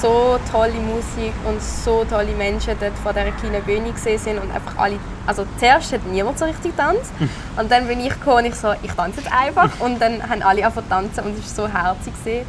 so 0.00 0.38
tolle 0.50 0.72
Musik 0.74 1.34
und 1.46 1.60
so 1.60 2.04
tolle 2.08 2.32
Menschen 2.32 2.74
dort 2.80 2.96
vor 3.02 3.12
dieser 3.12 3.32
kleinen 3.32 3.62
Bühne 3.64 3.92
gesehen 3.92 4.18
sind 4.18 4.38
und 4.38 4.50
einfach 4.54 4.76
alle, 4.78 4.96
also 5.26 5.44
zuerst 5.58 5.92
hat 5.92 6.06
niemand 6.06 6.38
so 6.38 6.44
richtig 6.46 6.76
getanzt 6.76 7.12
und 7.58 7.70
dann 7.70 7.86
bin 7.86 8.00
ich 8.00 8.08
gekommen 8.10 8.38
und 8.38 8.46
ich 8.46 8.54
so, 8.54 8.72
ich 8.82 8.92
tanze 8.92 9.20
jetzt 9.20 9.32
einfach 9.32 9.68
und 9.80 10.00
dann 10.00 10.22
haben 10.28 10.42
alle 10.42 10.64
angefangen 10.64 10.86
zu 11.12 11.20
tanzen 11.20 11.24
und 11.24 11.38
es 11.38 11.58
war 11.58 11.68
so 11.68 11.72
herzig 11.72 12.14
gesehen 12.14 12.46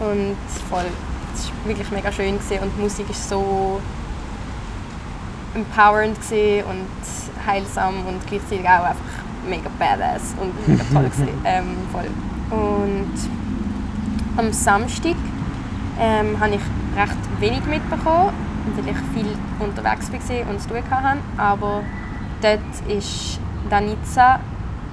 und 0.00 0.36
voll, 0.68 0.86
es 1.34 1.48
war 1.48 1.54
wirklich 1.66 1.90
mega 1.90 2.10
schön 2.12 2.38
gesehen 2.38 2.62
und 2.62 2.72
die 2.76 2.82
Musik 2.82 3.08
ist 3.10 3.28
so 3.28 3.80
empowernd 5.54 6.16
gewesen 6.20 6.64
und 6.68 7.46
heilsam 7.46 8.06
und 8.06 8.26
gleichzeitig 8.26 8.66
auch 8.66 8.84
einfach 8.84 9.24
mega 9.48 9.70
badass 9.78 10.34
und 10.40 10.68
mega 10.68 10.84
toll 10.92 11.04
gewesen. 11.04 11.28
ähm, 11.44 11.76
voll. 11.92 12.10
Und 12.50 13.14
am 14.36 14.52
Samstag 14.52 15.16
ähm, 16.00 16.38
habe 16.40 16.54
ich 16.54 16.60
recht 16.96 17.40
wenig 17.40 17.64
mitbekommen, 17.66 18.32
weil 18.76 18.88
ich 18.88 18.96
viel 19.14 19.36
unterwegs 19.60 20.10
war 20.12 20.50
und 20.50 20.60
zu 20.60 20.68
tun 20.68 20.82
hatte. 20.90 21.18
Aber 21.36 21.82
dort 22.42 22.60
ist 22.88 23.38
Danica 23.70 24.40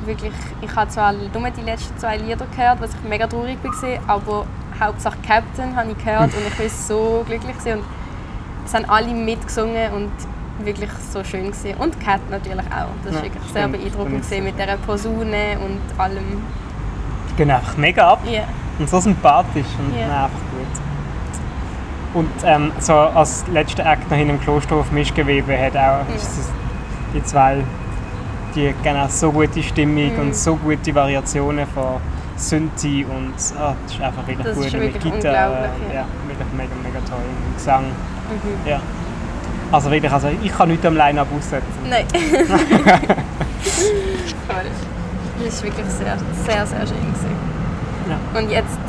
wirklich, 0.05 0.33
ich 0.61 0.75
habe 0.75 0.89
zwar 0.89 1.13
nur 1.13 1.49
die 1.51 1.61
letzten 1.61 1.97
zwei 1.97 2.17
Lieder 2.17 2.45
gehört, 2.55 2.81
was 2.81 2.91
ich 2.93 3.09
mega 3.09 3.27
traurig 3.27 3.57
war, 3.63 3.99
aber 4.07 4.45
Hauptsache 4.81 5.17
Captain 5.25 5.75
habe 5.75 5.91
ich 5.91 5.97
gehört 6.03 6.31
und 6.33 6.47
ich 6.47 6.59
war 6.59 6.69
so 6.69 7.23
glücklich 7.27 7.57
gewesen. 7.57 7.79
und 7.79 7.85
es 8.65 8.73
haben 8.73 8.85
alle 8.89 9.13
mitgesungen 9.13 9.91
und 9.93 10.11
wirklich 10.65 10.89
so 11.11 11.23
schön 11.23 11.51
gewesen. 11.51 11.75
und 11.79 11.99
Cat 11.99 12.19
natürlich 12.29 12.65
auch. 12.67 12.87
Das 13.03 13.13
war 13.13 13.19
Ja, 13.19 13.25
wirklich 13.25 13.43
sehr 13.51 13.61
stimmt. 13.67 13.77
beeindruckend 13.77 14.15
Und- 14.15 14.21
gewesen 14.21 14.43
mit 14.43 14.59
dieser 14.59 14.77
Posaune 14.77 15.57
und 15.65 15.99
allem. 15.99 16.41
die 17.31 17.35
gehen 17.37 17.51
einfach 17.51 17.77
mega 17.77 18.11
ab. 18.11 18.19
Ja, 18.25 18.43
Und 18.79 18.89
so 18.89 18.99
sympathisch 18.99 19.65
und 19.79 19.93
Ja. 19.99 20.07
nein, 20.07 20.15
einfach 20.23 20.39
gut. 20.51 20.81
Und 22.13 22.29
ähm, 22.43 22.71
so 22.79 22.93
als 22.93 23.45
letzter 23.47 23.85
Act 23.85 24.09
noch 24.11 24.17
in 24.17 24.27
dem 24.27 24.39
Klosterhof 24.41 24.91
Mischgewebe 24.91 25.57
hat 25.57 25.77
auch 25.77 26.05
es- 26.15 26.49
die 27.13 27.23
zwei, 27.23 27.63
die 28.55 28.73
geben 28.83 28.97
auch 28.99 29.09
so 29.09 29.31
gute 29.31 29.61
Stimmung 29.63 30.13
Mhm. 30.13 30.19
und 30.21 30.35
so 30.35 30.55
gute 30.55 30.93
Variationen 30.93 31.65
von 31.67 32.01
Synthi 32.35 33.05
und 33.05 33.33
ah, 33.59 33.75
das 33.83 33.93
ist 33.93 34.01
einfach 34.01 34.27
wirklich 34.27 34.45
Das 34.47 34.55
gut. 34.55 34.73
mit 34.73 34.99
Gitarre, 34.99 35.69
ja. 35.89 35.93
ja. 35.93 36.05
wirklich 36.27 36.47
mega, 36.55 36.75
mega 36.83 36.99
toll. 37.07 37.19
Und 37.19 37.55
Gesang, 37.55 37.85
mhm. 37.85 38.67
ja. 38.67 38.79
Also 39.71 39.89
wirklich, 39.91 40.11
also 40.11 40.29
ich 40.41 40.51
kann 40.51 40.69
nichts 40.69 40.85
am 40.85 40.97
Line-Up 40.97 41.27
aussetzen. 41.37 41.67
Nein. 41.89 42.05
Voll. 44.47 44.65
Das 45.45 45.57
war 45.57 45.63
wirklich 45.63 45.87
sehr, 45.87 46.17
sehr, 46.45 46.65
sehr 46.65 46.87
schön. 46.87 46.97
Ja. 48.09 48.17
Und 48.39 48.49
jetzt 48.51 48.79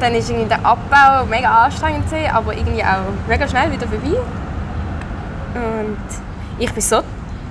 dann 0.00 0.14
ist 0.14 0.28
irgendwie 0.28 0.48
der 0.48 0.64
Abbau 0.64 1.24
mega 1.28 1.64
anstrengend, 1.64 2.04
aber 2.32 2.54
irgendwie 2.54 2.82
auch 2.84 3.12
mega 3.28 3.48
schnell 3.48 3.70
wieder 3.72 3.86
vorbei. 3.86 4.18
Und 5.54 5.98
ich 6.58 6.72
bin 6.72 6.82
so 6.82 7.02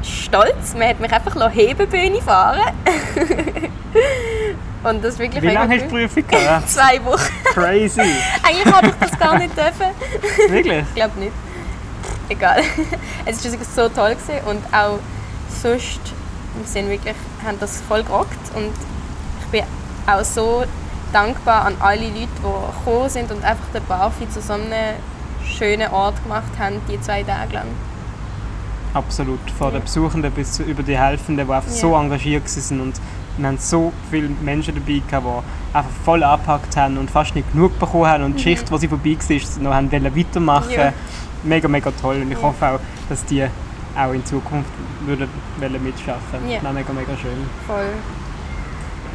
stolz, 0.04 0.75
man 0.78 0.90
hat 0.90 1.00
mich 1.00 1.12
einfach 1.12 1.36
lassen 1.36 1.54
Hebebühne 1.54 2.22
fahren 2.22 2.60
Und 4.84 5.04
das 5.04 5.18
wirklich 5.18 5.42
Wie 5.42 5.48
lange 5.48 5.75
hast 5.75 5.86
du. 5.86 5.90
Prüfung 5.90 6.28
gehabt? 6.28 6.70
Zwei 6.70 7.04
Wochen. 7.06 7.22
Crazy. 7.54 8.02
Eigentlich 8.44 8.74
habe 8.74 8.88
ich 8.88 8.94
das 9.00 9.20
gar 9.20 9.38
nicht 9.38 9.56
dürfen. 9.58 9.88
Wirklich? 10.50 10.84
Ich 10.90 10.96
glaube 10.96 11.20
nicht. 11.20 11.32
Egal. 12.30 12.62
Es 13.25 13.44
war 13.44 13.52
wirklich 13.52 13.70
so 13.70 13.88
toll 13.90 14.16
gewesen 14.16 14.46
und 14.48 14.62
auch 14.74 15.00
sonst 15.62 16.00
wir 16.56 16.68
sind 16.68 16.90
wirklich, 16.90 17.16
haben 17.46 17.58
das 17.60 17.82
voll 17.88 18.04
gerockt 18.04 18.56
und 18.56 18.70
ich 19.42 19.48
bin 19.52 19.63
auch 20.06 20.24
so 20.24 20.63
dankbar 21.12 21.66
an 21.66 21.75
alle 21.80 22.06
Leute, 22.08 22.28
die 22.38 22.78
gekommen 22.86 23.10
sind 23.10 23.32
und 23.32 23.44
einfach 23.44 23.66
den 23.74 23.84
Barfi 23.86 24.30
zu 24.30 24.40
so 24.42 24.54
einem 24.54 24.96
schönen 25.46 25.90
Ort 25.92 26.22
gemacht 26.24 26.52
haben, 26.60 26.75
die 26.90 27.00
zwei 27.02 27.24
Tage 27.24 27.54
lang. 27.54 27.68
Absolut. 28.94 29.40
Von 29.58 29.74
den 29.74 29.82
Besuchenden 29.82 30.32
bis 30.32 30.52
zu 30.54 30.63
über 30.63 30.84
die 30.84 30.98
Helfenden, 30.98 31.48
die 31.48 31.54
einfach 31.54 31.70
Ja. 31.70 31.75
so 31.75 31.96
engagiert 31.96 32.44
waren. 32.46 32.82
Und 32.82 32.96
wir 33.38 33.48
haben 33.48 33.58
so 33.58 33.92
viele 34.12 34.30
Menschen 34.44 34.75
dabei, 34.75 35.02
gehabt, 35.08 35.25
die 35.25 35.75
einfach 35.78 35.90
voll 36.06 36.24
angepackt 36.24 36.78
haben 36.78 36.98
und 36.98 37.10
fast 37.10 37.34
nicht 37.36 37.52
genug 37.52 37.78
bekommen 37.80 38.06
haben. 38.08 38.24
Und 38.24 38.38
die 38.38 38.44
Schicht, 38.44 38.70
die 38.70 38.78
sie 38.78 38.88
vorbei 38.88 39.18
war, 39.18 39.63
noch 39.63 39.74
haben 39.74 39.92
wollen 39.92 40.16
weitermachen 40.16 40.68
Mhm. 40.70 40.74
Ja. 40.75 40.94
Mega, 41.44 41.68
mega 41.68 41.92
toll. 42.02 42.18
Und 42.22 42.32
ich 42.32 42.38
Ja. 42.38 42.44
hoffe 42.44 42.66
auch, 42.68 42.80
dass 43.10 43.25
die 43.25 43.44
auch 43.96 44.13
in 44.13 44.24
Zukunft 44.25 44.70
würden 45.06 45.28
wollen 45.60 45.84
mitschaffen 45.84 46.40
Ja. 46.48 46.56
Das 46.56 46.63
war 46.63 46.74
mega, 46.74 46.94
mega 46.94 47.18
schön. 47.22 47.32
Voll. 47.68 47.86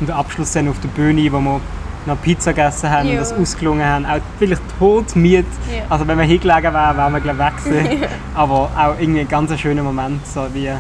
Und 0.01 0.09
der 0.09 0.17
Abschluss 0.17 0.53
dann 0.53 0.69
auf 0.69 0.79
der 0.81 0.89
Bühne, 0.89 1.33
wo 1.33 1.41
wir 1.41 1.61
noch 2.07 2.21
Pizza 2.23 2.53
gegessen 2.53 2.91
haben 2.91 3.07
Ja. 3.07 3.13
und 3.15 3.21
das 3.21 3.33
ausgelungen 3.33 3.85
haben. 3.85 4.07
Auch 4.07 4.19
vielleicht 4.39 4.63
todmüde. 4.79 5.45
Ja. 5.73 5.83
Also 5.89 6.07
wenn 6.07 6.19
wir 6.19 6.25
hingelegen 6.25 6.73
wären, 6.75 6.97
wären 6.97 7.13
wir 7.13 7.21
glaube 7.21 7.39
ich 7.43 7.45
weg 7.47 7.65
gewesen. 7.87 8.03
Aber 8.35 8.71
auch 8.77 8.95
irgendwie 8.99 9.21
ein 9.21 9.29
ganz 9.29 9.59
schöner 9.59 9.83
Moment, 9.83 10.27
so 10.27 10.47
wie 10.53 10.71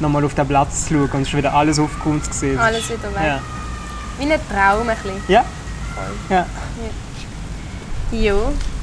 nochmal 0.00 0.24
auf 0.24 0.34
den 0.34 0.46
Platz 0.46 0.86
zu 0.86 0.94
schauen 0.94 1.10
und 1.10 1.22
es 1.22 1.28
ist 1.28 1.36
wieder 1.36 1.54
alles 1.54 1.78
aufgeräumt 1.78 2.24
zu 2.24 2.32
sehen. 2.32 2.58
Alles 2.58 2.88
wieder 2.88 3.02
weg. 3.14 3.22
Ja. 3.24 3.40
Wie 4.18 4.32
ein 4.32 4.40
Traum 4.50 4.88
ein 4.88 4.96
bisschen. 4.96 5.20
Ja. 5.28 5.44
Voll. 5.94 6.36
ja. 6.36 6.46
Ja. 8.10 8.34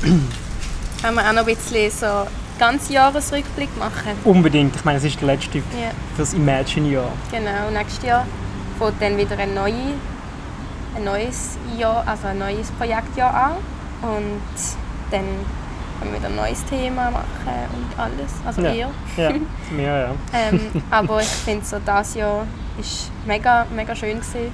Können 1.01 1.15
wir 1.15 1.27
auch 1.27 1.33
noch 1.33 1.47
ein 1.47 1.55
bisschen 1.55 1.91
so 1.91 2.27
ganz 2.59 2.89
Jahresrückblick 2.89 3.75
machen? 3.77 4.11
Unbedingt. 4.23 4.75
Ich 4.75 4.85
meine, 4.85 4.97
es 4.97 5.03
ist 5.03 5.19
der 5.19 5.27
letzte 5.27 5.57
Ja. 5.59 5.91
fürs 6.15 6.33
Imagine-Jahr. 6.33 7.11
Genau, 7.31 7.69
nächstes 7.71 8.03
Jahr 8.05 8.25
fängt 8.79 9.01
dann 9.01 9.17
wieder 9.17 9.37
ein, 9.37 9.53
neue, 9.53 9.93
ein 10.95 11.03
neues 11.03 11.57
Jahr, 11.77 12.03
also 12.07 12.27
ein 12.27 12.39
neues 12.39 12.71
Projektjahr 12.71 13.33
an. 13.33 13.51
Und 14.01 14.41
dann 15.11 15.23
wir 16.03 16.13
wieder 16.19 16.27
ein 16.29 16.35
neues 16.35 16.63
Thema 16.65 17.09
machen 17.11 17.25
und 17.73 17.99
alles. 17.99 18.31
Also 18.45 18.61
Ja. 18.61 18.71
ihr. 18.73 18.89
Ja, 19.17 19.29
ja, 19.77 19.99
ja. 19.99 20.09
Ähm, 20.33 20.59
aber 20.91 21.21
ich 21.21 21.27
finde 21.27 21.65
so, 21.65 21.77
das 21.85 22.15
Jahr 22.15 22.45
ist 22.79 23.11
mega, 23.25 23.65
mega 23.75 23.95
schön 23.95 24.15
gewesen. 24.19 24.51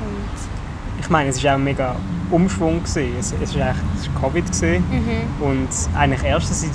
Und 0.00 1.00
Ich 1.00 1.10
meine, 1.10 1.28
es 1.30 1.42
war 1.44 1.52
auch 1.52 1.54
ein 1.56 1.64
mega 1.64 1.94
Umschwung. 2.30 2.82
Gewesen. 2.82 3.14
Es, 3.18 3.34
es 3.42 3.54
war 3.58 3.66
war 3.66 3.74
Covid. 4.20 4.46
Gewesen. 4.46 4.84
mhm, 4.90 5.44
Und 5.46 5.68
eigentlich 5.98 6.24
erst 6.24 6.54
seit 6.54 6.70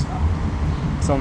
zum 1.02 1.20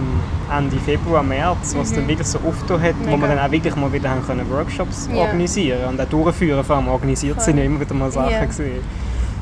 Ende 0.54 0.76
Februar, 0.80 1.22
März, 1.22 1.74
was 1.76 1.92
dann 1.94 2.06
wirklich 2.06 2.26
so 2.28 2.38
aufgetan 2.46 2.82
hat, 2.82 2.94
wo 3.00 3.04
Mhm. 3.04 3.10
Mega. 3.12 3.20
wir 3.22 3.28
dann 3.36 3.46
auch 3.46 3.50
wirklich 3.50 3.76
mal 3.76 3.92
wieder 3.92 4.10
haben 4.10 4.24
können 4.26 4.50
Workshops 4.50 5.08
Ja. 5.12 5.20
organisieren 5.22 5.88
und 5.88 6.00
auch 6.00 6.04
durchführen. 6.08 6.62
Vor 6.64 6.76
allem 6.76 6.88
organisiert 6.88 7.40
sind 7.40 7.56
ja 7.58 7.64
immer 7.64 7.80
wieder 7.80 7.94
mal 7.94 8.10
Sachen. 8.10 8.30
Ja. 8.30 8.44
Gewesen. 8.44 8.80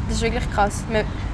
Das 0.09 0.17
ist 0.17 0.23
wirklich 0.23 0.51
krass. 0.51 0.85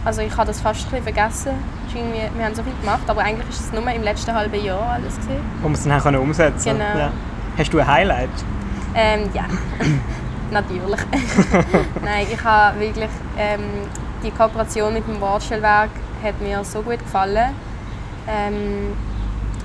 Also 0.04 0.20
ich 0.22 0.36
habe 0.36 0.46
das 0.46 0.60
fast 0.60 0.80
ein 0.80 0.90
bisschen 0.90 1.14
vergessen. 1.14 1.52
Wir 1.92 2.44
haben 2.44 2.54
so 2.54 2.62
viel 2.62 2.72
gemacht, 2.80 3.02
aber 3.06 3.22
eigentlich 3.22 3.48
ist 3.48 3.60
es 3.60 3.72
nur 3.72 3.88
im 3.88 4.02
letzten 4.02 4.34
halben 4.34 4.62
Jahr 4.64 4.94
alles 4.94 5.16
gesehen. 5.16 5.40
Wo 5.62 5.68
wir 5.68 5.74
es 5.74 5.84
dann 6.02 6.16
umsetzen 6.16 6.72
Genau. 6.72 6.98
Ja. 6.98 7.12
Hast 7.56 7.72
du 7.72 7.78
ein 7.78 7.86
Highlight? 7.86 8.30
Ähm, 8.96 9.28
ja, 9.32 9.44
natürlich. 10.50 11.00
Nein, 12.04 12.26
ich 12.32 12.42
habe 12.42 12.80
wirklich 12.80 13.10
ähm, 13.38 13.62
die 14.24 14.30
Kooperation 14.32 14.92
mit 14.92 15.06
dem 15.06 15.20
Wortstellwerk 15.20 15.90
hat 16.22 16.40
mir 16.40 16.64
so 16.64 16.82
gut 16.82 16.98
gefallen. 16.98 17.54
Ähm, 18.28 18.96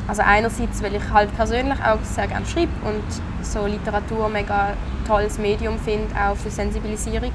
also 0.08 0.22
einerseits, 0.24 0.84
weil 0.84 0.96
ich 0.96 1.10
halt 1.12 1.36
persönlich 1.36 1.80
auch 1.80 2.00
sehr 2.04 2.28
gerne 2.28 2.46
schreibe 2.46 2.72
und 2.84 3.04
so 3.46 3.66
Literatur 3.66 4.26
ein 4.26 4.34
mega 4.34 4.74
tolles 5.08 5.38
Medium 5.38 5.78
finde, 5.80 6.14
auch 6.16 6.36
für 6.36 6.50
Sensibilisierung. 6.50 7.32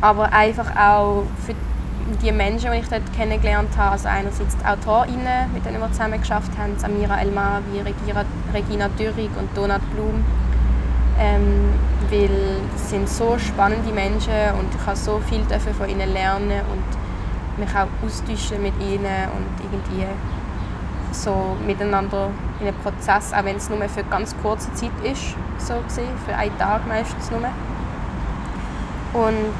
Aber 0.00 0.32
einfach 0.32 0.70
auch 0.76 1.24
für 1.46 1.54
die 2.22 2.32
Menschen, 2.32 2.72
die 2.72 2.78
ich 2.78 2.88
dort 2.88 3.12
kennengelernt 3.16 3.70
habe, 3.76 3.92
also 3.92 4.08
einerseits 4.08 4.56
die 4.56 4.64
AutorInnen, 4.64 5.52
mit 5.52 5.64
denen 5.64 5.80
wir 5.80 5.90
zusammen 5.92 6.20
geschafft 6.20 6.52
haben, 6.58 6.78
Samira 6.78 7.20
Elmawi, 7.20 7.80
Regina, 7.80 8.24
Regina 8.52 8.88
Dürrig 8.88 9.30
und 9.38 9.56
Donat 9.56 9.80
Blum. 9.92 10.24
Ähm, 11.18 11.70
weil 12.10 12.60
es 12.74 12.90
sind 12.90 13.08
so 13.08 13.38
spannende 13.38 13.92
Menschen 13.92 14.32
und 14.58 14.74
ich 14.74 14.86
habe 14.86 14.96
so 14.96 15.20
viel 15.28 15.42
von 15.44 15.88
ihnen 15.88 16.12
lernen 16.12 16.60
und 16.70 17.58
mich 17.58 17.70
auch 17.74 17.86
austauschen 18.04 18.62
mit 18.62 18.74
ihnen 18.80 19.28
und 19.36 19.64
irgendwie 19.64 20.06
so 21.12 21.56
miteinander 21.64 22.30
in 22.60 22.68
einem 22.68 22.76
Prozess, 22.78 23.32
auch 23.32 23.44
wenn 23.44 23.56
es 23.56 23.70
nur 23.70 23.78
für 23.88 24.02
ganz 24.04 24.34
kurze 24.42 24.72
Zeit 24.74 24.90
ist, 25.04 25.36
so 25.58 25.74
gesehen, 25.86 26.10
für 26.26 26.34
einen 26.34 26.56
Tag 26.58 26.86
meistens 26.88 27.30
nur. 27.30 27.40
Und 29.14 29.54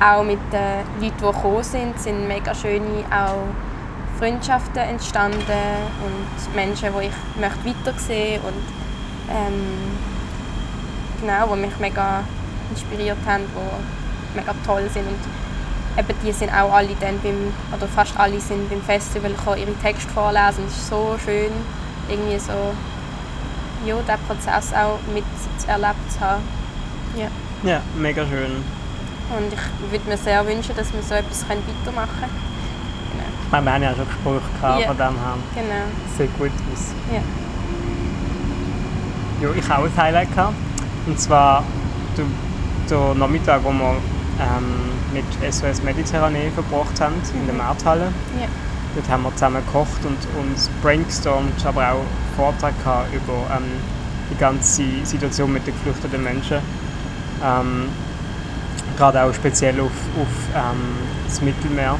auch 0.00 0.22
mit 0.22 0.38
den 0.52 0.84
Leuten, 1.00 1.16
die 1.18 1.26
gekommen 1.26 1.62
sind, 1.62 1.98
sind 1.98 2.28
mega 2.28 2.54
schöne 2.54 3.04
auch 3.10 3.46
Freundschaften 4.18 4.82
entstanden 4.82 5.38
und 6.04 6.54
Menschen, 6.54 6.88
die 6.98 7.06
ich 7.06 7.40
möchte 7.40 7.64
weitersehen 7.64 8.40
und 8.42 8.64
ähm, 9.30 9.98
genau, 11.20 11.54
die 11.54 11.60
mich 11.60 11.78
mega 11.78 12.24
inspiriert 12.70 13.18
haben, 13.26 13.44
die 13.44 14.38
mega 14.38 14.54
toll 14.66 14.88
sind 14.92 15.06
und 15.06 15.18
eben 15.98 16.18
die 16.24 16.32
sind 16.32 16.52
auch 16.52 16.72
alle 16.72 16.94
dann 17.00 17.18
beim, 17.20 17.52
oder 17.74 17.88
fast 17.88 18.18
alle 18.18 18.40
sind 18.40 18.68
beim 18.68 18.82
Festival 18.82 19.30
gekommen, 19.30 19.58
ihre 19.58 19.74
Texte 19.74 20.10
vorlesen. 20.10 20.64
Es 20.66 20.76
ist 20.76 20.88
so 20.88 21.16
schön, 21.24 21.52
irgendwie 22.08 22.38
so, 22.38 22.74
ja, 23.86 23.96
diesen 23.96 24.26
Prozess 24.26 24.72
auch 24.74 24.98
miterlebt 25.12 26.12
zu 26.12 26.20
haben. 26.20 26.42
Ja. 27.16 27.28
Ja, 27.62 27.80
mega 27.96 28.24
schön. 28.26 28.77
Und 29.36 29.52
ich 29.52 29.90
würde 29.92 30.08
mir 30.08 30.16
sehr 30.16 30.46
wünschen, 30.46 30.74
dass 30.76 30.92
wir 30.92 31.02
so 31.02 31.14
etwas 31.14 31.44
weitermachen 31.48 32.08
können. 32.20 32.32
Genau. 33.12 33.28
Ich 33.44 33.52
meine, 33.52 33.66
wir 33.66 33.72
haben 33.74 33.82
ja 33.82 33.94
schon 33.94 34.06
gesprochen 34.06 34.80
Ja. 34.80 34.86
von 34.86 34.96
dem 34.96 35.14
her. 35.20 35.36
Genau. 35.54 35.84
Sieht 36.16 36.38
gut 36.38 36.50
aus. 36.72 36.92
Ja. 37.12 37.20
Ja, 39.40 39.54
ich 39.54 39.68
habe 39.68 39.82
auch 39.82 39.86
ein 39.86 39.96
Highlight 39.96 40.34
gehabt. 40.34 40.54
Und 41.06 41.20
zwar 41.20 41.62
der, 42.16 42.24
der 42.90 43.14
Nachmittag, 43.14 43.62
wo 43.64 43.70
wir 43.70 43.96
ähm, 44.40 44.90
mit 45.12 45.52
SOS 45.54 45.82
Mediterranee 45.82 46.50
verbracht 46.50 47.00
haben, 47.00 47.14
in 47.34 47.46
der 47.46 47.54
Markthalle. 47.54 48.12
Ja. 48.40 48.48
Dort 48.94 49.08
haben 49.10 49.22
wir 49.22 49.32
zusammen 49.34 49.64
gekocht 49.64 50.04
und, 50.04 50.18
und 50.40 50.82
brainstormt, 50.82 51.64
aber 51.66 51.92
auch 51.92 51.94
einen 52.00 52.06
Vortrag 52.36 52.76
gehabt 52.82 53.14
über 53.14 53.34
ähm, 53.56 53.64
die 54.30 54.36
ganze 54.38 54.82
Situation 55.04 55.52
mit 55.52 55.66
den 55.66 55.74
geflüchteten 55.74 56.22
Menschen. 56.22 56.58
Ähm, 57.44 57.88
gerade 58.98 59.22
auch 59.22 59.32
speziell 59.32 59.80
auf, 59.80 59.92
auf 60.20 60.28
ähm, 60.54 60.96
das 61.26 61.40
Mittelmeer, 61.40 61.96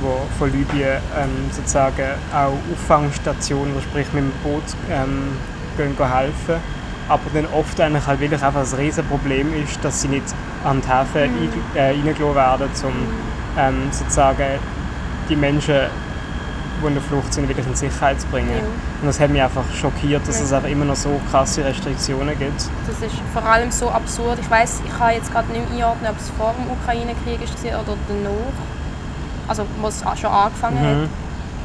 wo 0.00 0.20
von 0.38 0.52
Libyen 0.52 0.98
ähm, 1.18 1.50
sozusagen 1.50 2.12
auch 2.32 2.52
Auffangstationen, 2.72 3.74
sprich 3.80 4.06
mit 4.12 4.24
dem 4.24 4.32
Boot 4.42 4.62
ähm, 4.90 5.32
gehen, 5.76 5.96
gehen 5.96 6.12
helfen. 6.12 6.56
Aber 7.08 7.22
dann 7.32 7.46
oft 7.46 7.80
eigentlich 7.80 8.06
halt 8.06 8.20
wirklich 8.20 8.42
einfach 8.42 8.60
ein 8.60 8.78
Riesenproblem 8.78 9.54
ist, 9.62 9.82
dass 9.82 10.02
sie 10.02 10.08
nicht 10.08 10.24
an 10.64 10.82
die 10.82 10.88
Häfen 10.88 11.32
Mhm. 11.32 11.40
mhm. 11.40 11.62
äh, 11.74 11.90
reingelassen 11.90 12.34
werden, 12.34 12.68
um 12.82 12.92
ähm, 13.58 13.88
sozusagen 13.90 14.58
die 15.28 15.36
Menschen, 15.36 15.86
die 16.82 16.86
in 16.86 16.94
der 16.94 17.02
Flucht 17.02 17.32
sind, 17.32 17.48
wirklich 17.48 17.66
in 17.66 17.74
Sicherheit 17.74 18.20
zu 18.20 18.26
bringen. 18.28 18.50
Ja. 18.50 18.64
Und 19.00 19.06
das 19.06 19.18
hat 19.20 19.30
mich 19.30 19.42
einfach 19.42 19.64
schockiert, 19.74 20.26
dass 20.26 20.38
Ja. 20.38 20.44
es 20.44 20.52
einfach 20.52 20.68
immer 20.68 20.84
noch 20.84 20.96
so 20.96 21.20
krasse 21.30 21.64
Restriktionen 21.64 22.38
gibt. 22.38 22.60
Das 22.86 23.00
ist 23.00 23.16
vor 23.32 23.44
allem 23.44 23.70
so 23.70 23.88
absurd. 23.90 24.38
Ich 24.40 24.50
weiß, 24.50 24.82
ich 24.84 24.98
kann 24.98 25.12
jetzt 25.12 25.32
gerade 25.32 25.50
nicht 25.52 25.68
mehr 25.70 25.86
einordnen, 25.86 26.10
ob 26.10 26.20
es 26.20 26.30
vor 26.30 26.54
dem 26.58 26.70
Ukraine-Krieg 26.70 27.40
war 27.40 27.80
oder 27.80 27.96
danach. 28.08 28.56
Also, 29.48 29.64
wo 29.80 29.88
es 29.88 30.02
schon 30.20 30.30
angefangen 30.30 30.78
hat. 30.78 30.96
Mhm. 30.96 31.08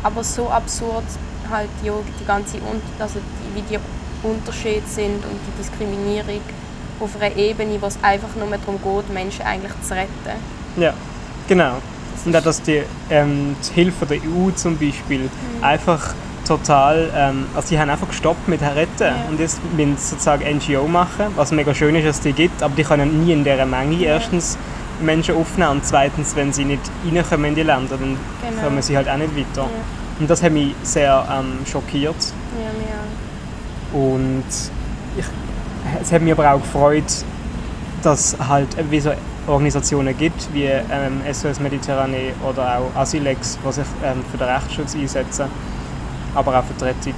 Aber 0.03 0.23
so 0.23 0.49
absurd 0.49 1.03
halt 1.49 1.69
ja, 1.83 1.93
die 2.19 2.25
ganze 2.25 2.57
also 2.99 3.19
die, 3.19 3.55
wie 3.55 3.61
die 3.61 3.79
Unterschiede 4.23 4.85
sind 4.87 5.23
und 5.25 5.39
die 5.47 5.61
Diskriminierung 5.61 6.41
auf 6.99 7.09
einer 7.19 7.35
Ebene, 7.35 7.81
wo 7.81 7.87
es 7.87 7.97
einfach 8.01 8.29
nur 8.37 8.47
darum 8.47 8.79
geht, 8.81 9.13
Menschen 9.13 9.45
eigentlich 9.45 9.73
zu 9.81 9.93
retten. 9.93 10.39
Ja, 10.77 10.93
genau. 11.47 11.77
Und 12.25 12.35
auch, 12.35 12.41
dass 12.43 12.61
die, 12.61 12.83
ähm, 13.09 13.55
die 13.69 13.73
Hilfe 13.73 14.05
der 14.05 14.17
EU 14.17 14.51
zum 14.55 14.77
Beispiel 14.77 15.21
Mhm. 15.21 15.63
einfach 15.63 16.13
total, 16.47 17.09
ähm, 17.15 17.45
also 17.55 17.69
die 17.69 17.79
haben 17.79 17.89
einfach 17.89 18.07
gestoppt 18.07 18.47
mit 18.47 18.61
Retten 18.61 18.87
Ja. 19.03 19.15
und 19.29 19.39
jetzt 19.39 19.59
müssen 19.75 19.95
sie 19.97 20.09
sozusagen 20.09 20.43
NGO 20.57 20.87
machen, 20.87 21.27
was 21.35 21.51
mega 21.51 21.73
schön 21.73 21.95
ist, 21.95 22.05
dass 22.07 22.15
es 22.17 22.21
die 22.21 22.33
gibt, 22.33 22.61
aber 22.63 22.75
die 22.75 22.83
können 22.83 23.23
nie 23.25 23.31
in 23.33 23.43
dieser 23.43 23.65
Menge 23.65 24.03
erstens 24.03 24.57
Menschen 24.99 25.35
aufnehmen 25.35 25.71
und 25.71 25.85
zweitens, 25.85 26.35
wenn 26.35 26.51
sie 26.53 26.65
nicht 26.65 26.81
reinkommen 27.05 27.45
in 27.49 27.55
die 27.55 27.63
Länder, 27.63 27.95
dann 27.97 28.17
Genau. 28.47 28.61
kommen 28.63 28.81
sie 28.81 28.95
halt 28.97 29.07
auch 29.09 29.17
nicht 29.17 29.35
weiter. 29.35 29.61
Ja. 29.63 29.67
Und 30.19 30.29
das 30.29 30.43
hat 30.43 30.51
mich 30.51 30.75
sehr 30.83 31.25
ähm, 31.31 31.65
schockiert 31.71 32.15
Ja, 32.59 32.69
mir 33.97 33.99
und 34.05 34.43
ich, 35.17 35.25
es 36.01 36.11
hat 36.11 36.21
mich 36.21 36.31
aber 36.33 36.53
auch 36.53 36.61
gefreut, 36.61 37.03
dass 38.03 38.35
halt 38.47 38.67
wie 38.89 38.99
so 38.99 39.11
Organisationen 39.47 40.15
gibt, 40.17 40.53
wie 40.53 40.65
ähm, 40.65 41.21
SOS 41.31 41.59
Mediterranee 41.59 42.33
oder 42.47 42.77
auch 42.79 42.99
Asilex, 42.99 43.57
die 43.65 43.71
sich 43.71 43.85
ähm, 44.03 44.23
für 44.31 44.37
den 44.37 44.47
Rechtsschutz 44.47 44.95
einsetzen, 44.95 45.45
aber 46.35 46.59
auch 46.59 46.63
für 46.63 46.73
die 46.73 46.83
Rettung. 46.85 47.13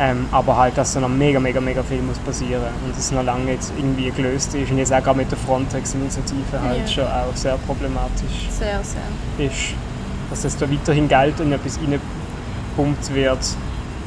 Ähm, 0.00 0.26
aber 0.32 0.56
halt, 0.56 0.76
dass 0.78 0.94
da 0.94 1.00
noch 1.00 1.08
mega, 1.08 1.38
mega, 1.38 1.60
mega 1.60 1.82
viel 1.82 2.00
muss 2.00 2.18
passieren 2.18 2.62
und 2.84 2.96
es 2.96 3.12
noch 3.12 3.22
lange 3.22 3.44
nicht 3.44 3.60
irgendwie 3.76 4.10
gelöst 4.10 4.54
ist 4.54 4.70
und 4.70 4.78
jetzt 4.78 4.92
auch 4.92 5.02
gerade 5.02 5.18
mit 5.18 5.30
der 5.30 5.36
Frontex-Initiative 5.38 6.60
halt 6.62 6.80
Ja. 6.80 6.86
schon 6.88 7.04
auch 7.04 7.34
sehr 7.36 7.56
problematisch 7.66 8.48
sehr, 8.50 8.80
sehr. 8.82 9.46
ist, 9.46 9.74
dass 10.30 10.44
es 10.44 10.56
da 10.56 10.68
weiterhin 10.70 11.08
Geld 11.08 11.38
in 11.40 11.52
etwas 11.52 11.78
reingepumpt 11.78 13.14
wird, 13.14 13.38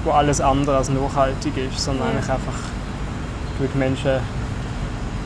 wo 0.04 0.12
alles 0.12 0.41
andere 0.41 0.78
als 0.78 0.89
nachhaltig 0.89 1.54
ist, 1.56 1.80
sondern 1.80 2.08
Ja. 2.08 2.13
eigentlich 2.15 2.30
einfach 2.32 2.60
durch 3.60 3.76
Menschen 3.76 4.20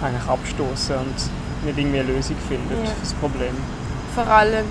eigentlich 0.04 0.28
abstoßen 0.30 0.96
und 0.98 1.16
nicht 1.64 1.78
irgendwie 1.78 2.00
eine 2.00 2.12
Lösung 2.14 2.36
findet 2.48 2.78
Ja. 2.80 2.86
für 2.92 3.00
das 3.02 3.14
Problem. 3.14 3.54
Vor 4.16 4.28
allem 4.28 4.66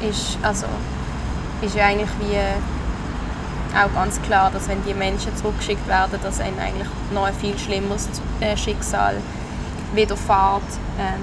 ist, 0.00 0.38
also, 0.42 0.66
ist 1.62 1.74
ja 1.74 1.86
eigentlich 1.86 2.10
wie 2.20 2.36
auch 3.76 3.94
ganz 3.94 4.20
klar, 4.22 4.50
dass 4.50 4.68
wenn 4.68 4.82
die 4.84 4.94
Menschen 4.94 5.34
zurückgeschickt 5.36 5.86
werden, 5.86 6.18
dass 6.22 6.40
ihnen 6.40 6.58
eigentlich 6.58 6.88
noch 7.12 7.24
ein 7.24 7.34
viel 7.34 7.56
schlimmeres 7.58 8.08
äh, 8.40 8.56
Schicksal 8.56 9.16
widerfährt, 9.94 10.62
ähm, 10.98 11.20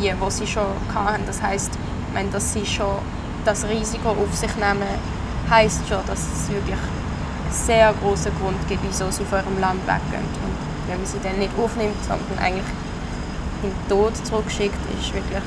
wie 0.00 0.12
was 0.18 0.38
sie 0.38 0.46
schon 0.46 0.66
hatten. 0.94 1.22
Das 1.26 1.40
heißt, 1.42 1.70
wenn 2.14 2.30
dass 2.32 2.52
sie 2.52 2.66
schon 2.66 2.96
das 3.44 3.64
Risiko 3.64 4.10
auf 4.10 4.34
sich 4.34 4.54
nehmen, 4.56 4.82
heißt 5.48 5.88
schon, 5.88 5.98
dass 6.06 6.18
es 6.20 6.48
wirklich 6.48 6.74
einen 6.76 7.52
sehr 7.52 7.92
großen 8.02 8.32
Grund 8.40 8.56
gibt, 8.68 8.82
wieso 8.88 9.10
sie 9.10 9.24
von 9.24 9.38
ihrem 9.40 9.60
Land 9.60 9.80
weggehen. 9.86 10.24
Und 10.44 10.56
wenn 10.88 10.98
man 10.98 11.06
sie 11.06 11.18
dann 11.22 11.38
nicht 11.38 11.52
aufnimmt, 11.62 11.96
sondern 12.06 12.38
eigentlich 12.44 12.66
in 13.62 13.70
den 13.70 13.88
Tod 13.88 14.12
zurückschickt, 14.26 14.78
ist 15.00 15.12
wirklich 15.14 15.42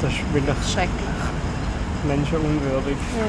Das 0.00 0.12
ist 0.12 0.34
wirklich 0.34 0.56
schrecklich. 0.72 1.16
menschenunwürdig. 2.06 2.96
Ja. 3.16 3.24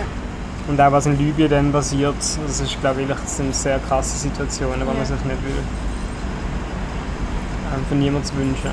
Und 0.67 0.79
auch 0.79 0.91
was 0.91 1.05
in 1.07 1.17
Libyen 1.17 1.49
dann 1.49 1.71
passiert, 1.71 2.15
das 2.19 2.59
ist 2.59 2.79
glaube 2.81 3.01
ich, 3.01 3.07
das 3.07 3.37
sind 3.37 3.55
sehr 3.55 3.79
krasse 3.79 4.17
Situationen, 4.17 4.79
die 4.81 4.85
Ja. 4.85 4.93
man 4.93 5.05
sich 5.05 5.15
nicht 5.25 5.43
will. 5.43 5.63
Ähm, 7.73 7.85
für 7.87 7.95
niemanden 7.95 8.37
wünschen. 8.37 8.71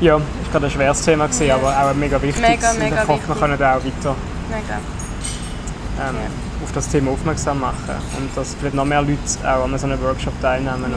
Ja, 0.00 0.16
ist 0.16 0.50
gerade 0.50 0.66
ein 0.66 0.70
schweres 0.72 1.00
Thema 1.02 1.26
gewesen, 1.26 1.46
Ja. 1.46 1.54
aber 1.56 1.68
auch 1.70 1.90
ein 1.90 1.98
mega 1.98 2.20
wichtiges. 2.20 2.48
Mega, 2.48 2.70
Und 2.72 2.78
mega 2.80 3.02
ich 3.02 3.08
hoffe, 3.08 3.08
wir 3.08 3.18
wichtig. 3.28 3.40
können 3.40 3.58
da 3.58 3.70
auch 3.76 3.84
weiter 3.84 4.16
Mega. 4.50 4.78
ähm, 6.08 6.16
Ja. 6.16 6.64
auf 6.64 6.72
das 6.74 6.88
Thema 6.88 7.10
aufmerksam 7.12 7.60
machen 7.60 7.94
und 8.18 8.36
dass 8.36 8.54
vielleicht 8.58 8.74
noch 8.74 8.84
mehr 8.84 9.02
Leute 9.02 9.18
auch 9.44 9.64
an 9.64 9.78
so 9.78 9.86
einem 9.86 10.00
Workshop 10.02 10.32
teilnehmen 10.40 10.84
und 10.84 10.92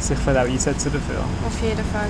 sich 0.00 0.18
vielleicht 0.18 0.46
auch 0.46 0.50
einsetzen 0.50 0.92
dafür. 0.92 1.22
Auf 1.46 1.62
jeden 1.62 1.84
Fall. 1.92 2.08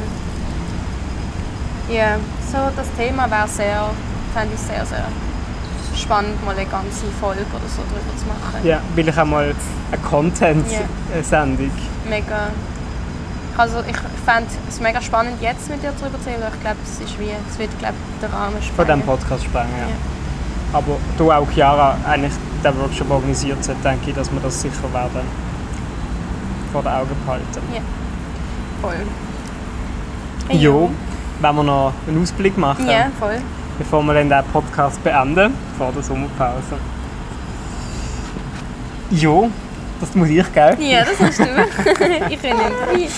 Ja, 1.91 2.17
so 2.51 2.59
das 2.77 2.87
Thema 2.97 3.31
wäre 3.31 3.49
sehr, 3.49 3.91
fände 4.35 4.55
ich 4.55 4.61
sehr, 4.61 4.85
sehr 4.85 5.07
spannend, 5.97 6.45
mal 6.45 6.55
eine 6.55 6.67
ganze 6.67 7.07
Folge 7.21 7.41
oder 7.51 7.69
so 7.69 7.83
drüber 7.83 8.17
zu 8.17 8.27
machen. 8.27 8.67
Ja, 8.67 8.81
will 8.95 9.09
ich 9.09 9.19
auch 9.19 9.25
mal 9.25 9.55
eine 9.91 10.03
Content-Sendung. 10.03 11.71
Mega. 12.09 12.51
Also 13.57 13.81
ich 13.89 13.97
fände 14.25 14.49
es 14.69 14.81
mega 14.81 15.01
spannend, 15.01 15.41
jetzt 15.41 15.69
mit 15.69 15.83
dir 15.83 15.93
darüber 15.99 16.21
zu 16.23 16.29
reden, 16.29 16.43
ich 16.55 16.61
glaube, 16.61 16.77
es 16.85 17.01
ist 17.01 17.19
wie, 17.19 17.31
es 17.51 17.59
wird 17.59 17.77
glaube 17.79 17.95
den 18.23 18.31
Rahmen 18.31 18.53
von 18.53 18.63
sprengen. 18.63 19.01
diesem 19.01 19.03
Podcast 19.03 19.45
sprengen. 19.45 19.73
Ja. 19.79 20.79
Aber 20.79 20.97
da 21.17 21.39
auch 21.39 21.51
Chiara 21.51 21.97
eigentlich 22.07 22.35
den 22.63 22.79
Workshop 22.81 23.11
organisiert 23.11 23.59
hat, 23.67 23.85
denke 23.85 24.11
ich, 24.11 24.15
dass 24.15 24.31
wir 24.31 24.41
das 24.41 24.61
sicher 24.61 24.93
werden 24.93 25.48
vor 26.73 26.83
den 26.83 26.93
Augen 26.93 27.17
behalten. 27.25 27.63
Ja. 27.75 27.81
Voll. 28.81 29.07
Jo, 30.57 30.91
wenn 31.41 31.57
wir 31.57 31.63
noch 31.63 31.93
einen 32.07 32.23
Ausblick 32.23 32.57
machen, 32.57 32.89
Ja, 32.89 33.11
voll. 33.19 33.39
bevor 33.79 34.03
wir 34.03 34.15
dann 34.15 34.29
den 34.29 34.45
Podcast 34.53 35.03
beenden, 35.05 35.53
vor 35.77 35.93
der 35.93 36.03
Sommerpause. 36.03 36.77
Jo, 39.11 39.51
das 40.01 40.15
muss 40.15 40.29
ich, 40.29 40.53
gell? 40.53 40.77
Ja, 40.81 41.05
das 41.05 41.19
hast 41.21 41.39
du. 41.41 41.45
ich 42.31 42.39
bin 42.39 42.57
nicht. 42.95 43.13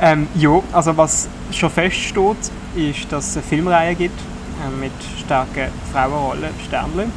Ähm, 0.00 0.26
ja, 0.34 0.60
also 0.72 0.96
was 0.96 1.28
schon 1.52 1.70
feststeht, 1.70 2.36
ist, 2.74 3.12
dass 3.12 3.28
es 3.28 3.36
eine 3.36 3.42
Filmreihe 3.44 3.94
gibt 3.94 4.18
äh, 4.18 4.80
mit 4.80 4.92
starken 5.24 5.68
Frauenrollen, 5.92 6.50
Sternchen. 6.66 7.12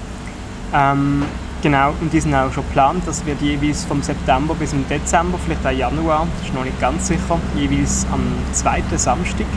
Ähm, 0.73 1.25
genau, 1.61 1.93
und 2.01 2.11
die 2.11 2.19
sind 2.19 2.33
auch 2.33 2.51
schon 2.51 2.63
geplant. 2.65 3.03
Das 3.05 3.25
wird 3.25 3.41
jeweils 3.41 3.85
vom 3.85 4.01
September 4.01 4.55
bis 4.55 4.71
zum 4.71 4.87
Dezember, 4.87 5.37
vielleicht 5.37 5.65
auch 5.65 5.71
Januar, 5.71 6.27
das 6.37 6.47
ist 6.47 6.53
noch 6.53 6.63
nicht 6.63 6.79
ganz 6.79 7.07
sicher, 7.07 7.39
jeweils 7.55 8.05
am 8.11 8.21
zweiten 8.53 8.97
Samstag 8.97 9.47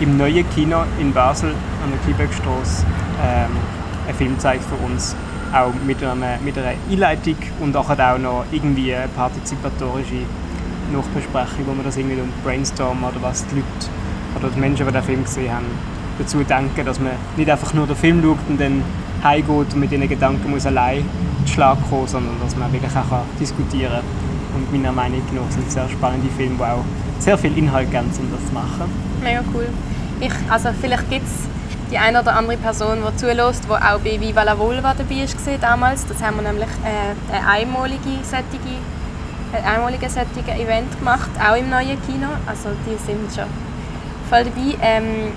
im 0.00 0.16
neuen 0.16 0.48
Kino 0.50 0.82
in 1.00 1.12
Basel 1.12 1.50
an 1.50 1.90
der 1.90 1.98
Kliebeckstrasse 2.00 2.84
ähm, 3.24 3.50
einen 4.06 4.16
Film 4.16 4.38
zeigt 4.38 4.64
für 4.64 4.74
uns. 4.84 5.14
Auch 5.52 5.72
mit 5.86 6.02
einer, 6.02 6.38
mit 6.42 6.56
einer 6.56 6.72
Einleitung 6.90 7.36
und 7.60 7.76
auch 7.76 7.88
noch 8.18 8.44
irgendwie 8.50 8.94
eine 8.94 9.08
partizipatorische 9.08 10.24
Nachbesprechung, 10.92 11.66
wo 11.66 11.74
wir 11.76 11.84
das 11.84 11.96
irgendwie 11.96 12.18
brainstormen 12.42 13.04
oder 13.04 13.20
was 13.20 13.46
die 13.46 13.56
Leute 13.56 13.66
oder 14.38 14.48
die 14.48 14.58
Menschen, 14.58 14.86
die 14.86 14.92
den 14.92 15.02
Film 15.02 15.24
gesehen 15.24 15.52
haben, 15.52 15.66
dazu 16.18 16.42
denken, 16.42 16.84
dass 16.84 16.98
man 16.98 17.12
nicht 17.36 17.50
einfach 17.50 17.74
nur 17.74 17.86
den 17.86 17.96
Film 17.96 18.22
schaut 18.22 18.38
und 18.48 18.60
dann 18.60 18.82
heimgeht 19.22 19.74
und 19.74 19.76
mit 19.76 19.90
diesen 19.90 20.08
Gedanken 20.08 20.50
muss 20.50 20.66
allein 20.66 21.04
zu 21.44 21.52
Schlag 21.54 21.78
kommen, 21.88 22.06
sondern 22.06 22.34
dass 22.42 22.56
man 22.56 22.72
wirklich 22.72 22.94
auch 22.96 23.24
diskutieren 23.38 23.92
kann. 23.92 24.02
Und 24.54 24.72
meiner 24.72 24.92
Meinung 24.92 25.22
nach 25.32 25.50
sind 25.50 25.66
es 25.66 25.74
sehr 25.74 25.88
spannende 25.88 26.28
Filme, 26.36 26.56
die 26.56 26.62
auch 26.62 26.84
sehr 27.18 27.38
viel 27.38 27.56
Inhalt 27.56 27.90
geben, 27.90 28.10
um 28.18 28.30
das 28.32 28.46
zu 28.46 28.52
machen. 28.52 28.90
Mega 29.22 29.42
cool. 29.54 29.68
Ich, 30.20 30.32
also 30.50 30.70
vielleicht 30.80 31.08
gibt 31.08 31.26
es 31.26 31.48
die 31.90 31.98
eine 31.98 32.20
oder 32.20 32.36
andere 32.36 32.56
Person, 32.56 32.98
die 33.06 33.16
zulässt, 33.16 33.64
die 33.64 33.70
auch 33.70 34.00
bei 34.00 34.20
Viva 34.20 34.42
la 34.42 34.58
Volva 34.58 34.94
dabei 34.94 35.26
war 35.26 35.58
damals. 35.60 36.06
Das 36.06 36.22
haben 36.22 36.36
wir 36.36 36.42
nämlich 36.42 36.68
äh, 36.84 37.34
eine 37.34 37.46
einmalige 37.46 38.22
sättige, 38.22 38.78
ein 39.52 39.64
einmaliges 39.64 40.16
Event 40.16 40.98
gemacht, 40.98 41.30
auch 41.38 41.56
im 41.56 41.70
neuen 41.70 42.00
Kino. 42.06 42.28
Also 42.46 42.70
die 42.86 42.96
sind 43.04 43.30
schon 43.34 43.50
voll 44.30 44.44
dabei. 44.44 44.76
Ähm, 44.80 45.32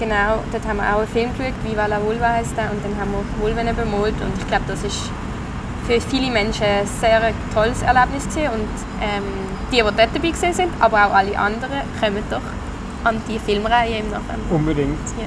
genau, 0.00 0.42
dort 0.50 0.66
haben 0.66 0.78
wir 0.78 0.94
auch 0.94 0.98
einen 0.98 1.08
Film 1.08 1.30
geschaut, 1.36 1.54
Viva 1.62 1.86
la 1.86 2.02
Vulva 2.02 2.30
heisst 2.30 2.56
der, 2.56 2.70
und 2.72 2.82
dann 2.82 2.98
haben 2.98 3.12
wir 3.12 3.22
Vulven 3.40 3.76
bemalt 3.76 4.14
und 4.20 4.32
ich 4.36 4.46
glaube, 4.48 4.64
das 4.66 4.82
ist 4.82 5.10
für 5.86 6.00
viele 6.00 6.30
Menschen 6.32 6.64
ein 6.64 6.86
sehr 6.86 7.32
tolles 7.54 7.82
Erlebnis 7.82 8.24
gewesen. 8.28 8.50
und 8.54 8.68
ähm, 9.00 9.24
die, 9.70 9.76
die 9.76 9.82
dort 9.82 9.96
dabei 9.96 10.52
sind, 10.52 10.72
aber 10.80 11.06
auch 11.06 11.14
alle 11.14 11.38
anderen, 11.38 11.82
kommen 12.00 12.22
doch 12.30 12.40
an 13.04 13.20
die 13.28 13.38
Filmreihe 13.38 13.98
im 13.98 14.06
November. 14.06 14.50
Unbedingt. 14.50 14.98
Ja. 15.18 15.26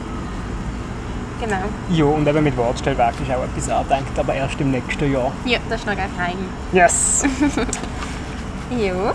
Genau. 1.46 1.64
Ja, 1.90 2.06
und 2.06 2.28
eben 2.28 2.44
mit 2.44 2.56
Wortstellwerk 2.56 3.16
ist 3.22 3.32
auch 3.32 3.44
etwas 3.44 3.70
angedenkt, 3.70 4.18
aber 4.18 4.34
erst 4.34 4.60
im 4.62 4.72
nächsten 4.72 5.12
Jahr. 5.12 5.32
Ja, 5.46 5.60
das 5.70 5.82
ist 5.82 5.88
noch 5.88 5.96
geheim. 5.96 6.38
Yes! 6.72 7.24
ja. 8.70 9.14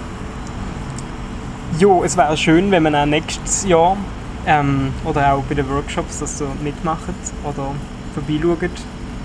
Ja, 1.79 2.05
es 2.05 2.16
wäre 2.16 2.37
schön, 2.37 2.71
wenn 2.71 2.83
man 2.83 2.94
auch 2.94 3.07
nächstes 3.07 3.64
Jahr 3.64 3.97
ähm, 4.46 4.92
oder 5.05 5.35
auch 5.35 5.42
bei 5.44 5.55
den 5.55 5.68
Workshops 5.68 6.20
das 6.20 6.38
so 6.38 6.46
mitmacht 6.62 7.03
oder 7.44 7.74
vorbeischaut. 8.14 8.70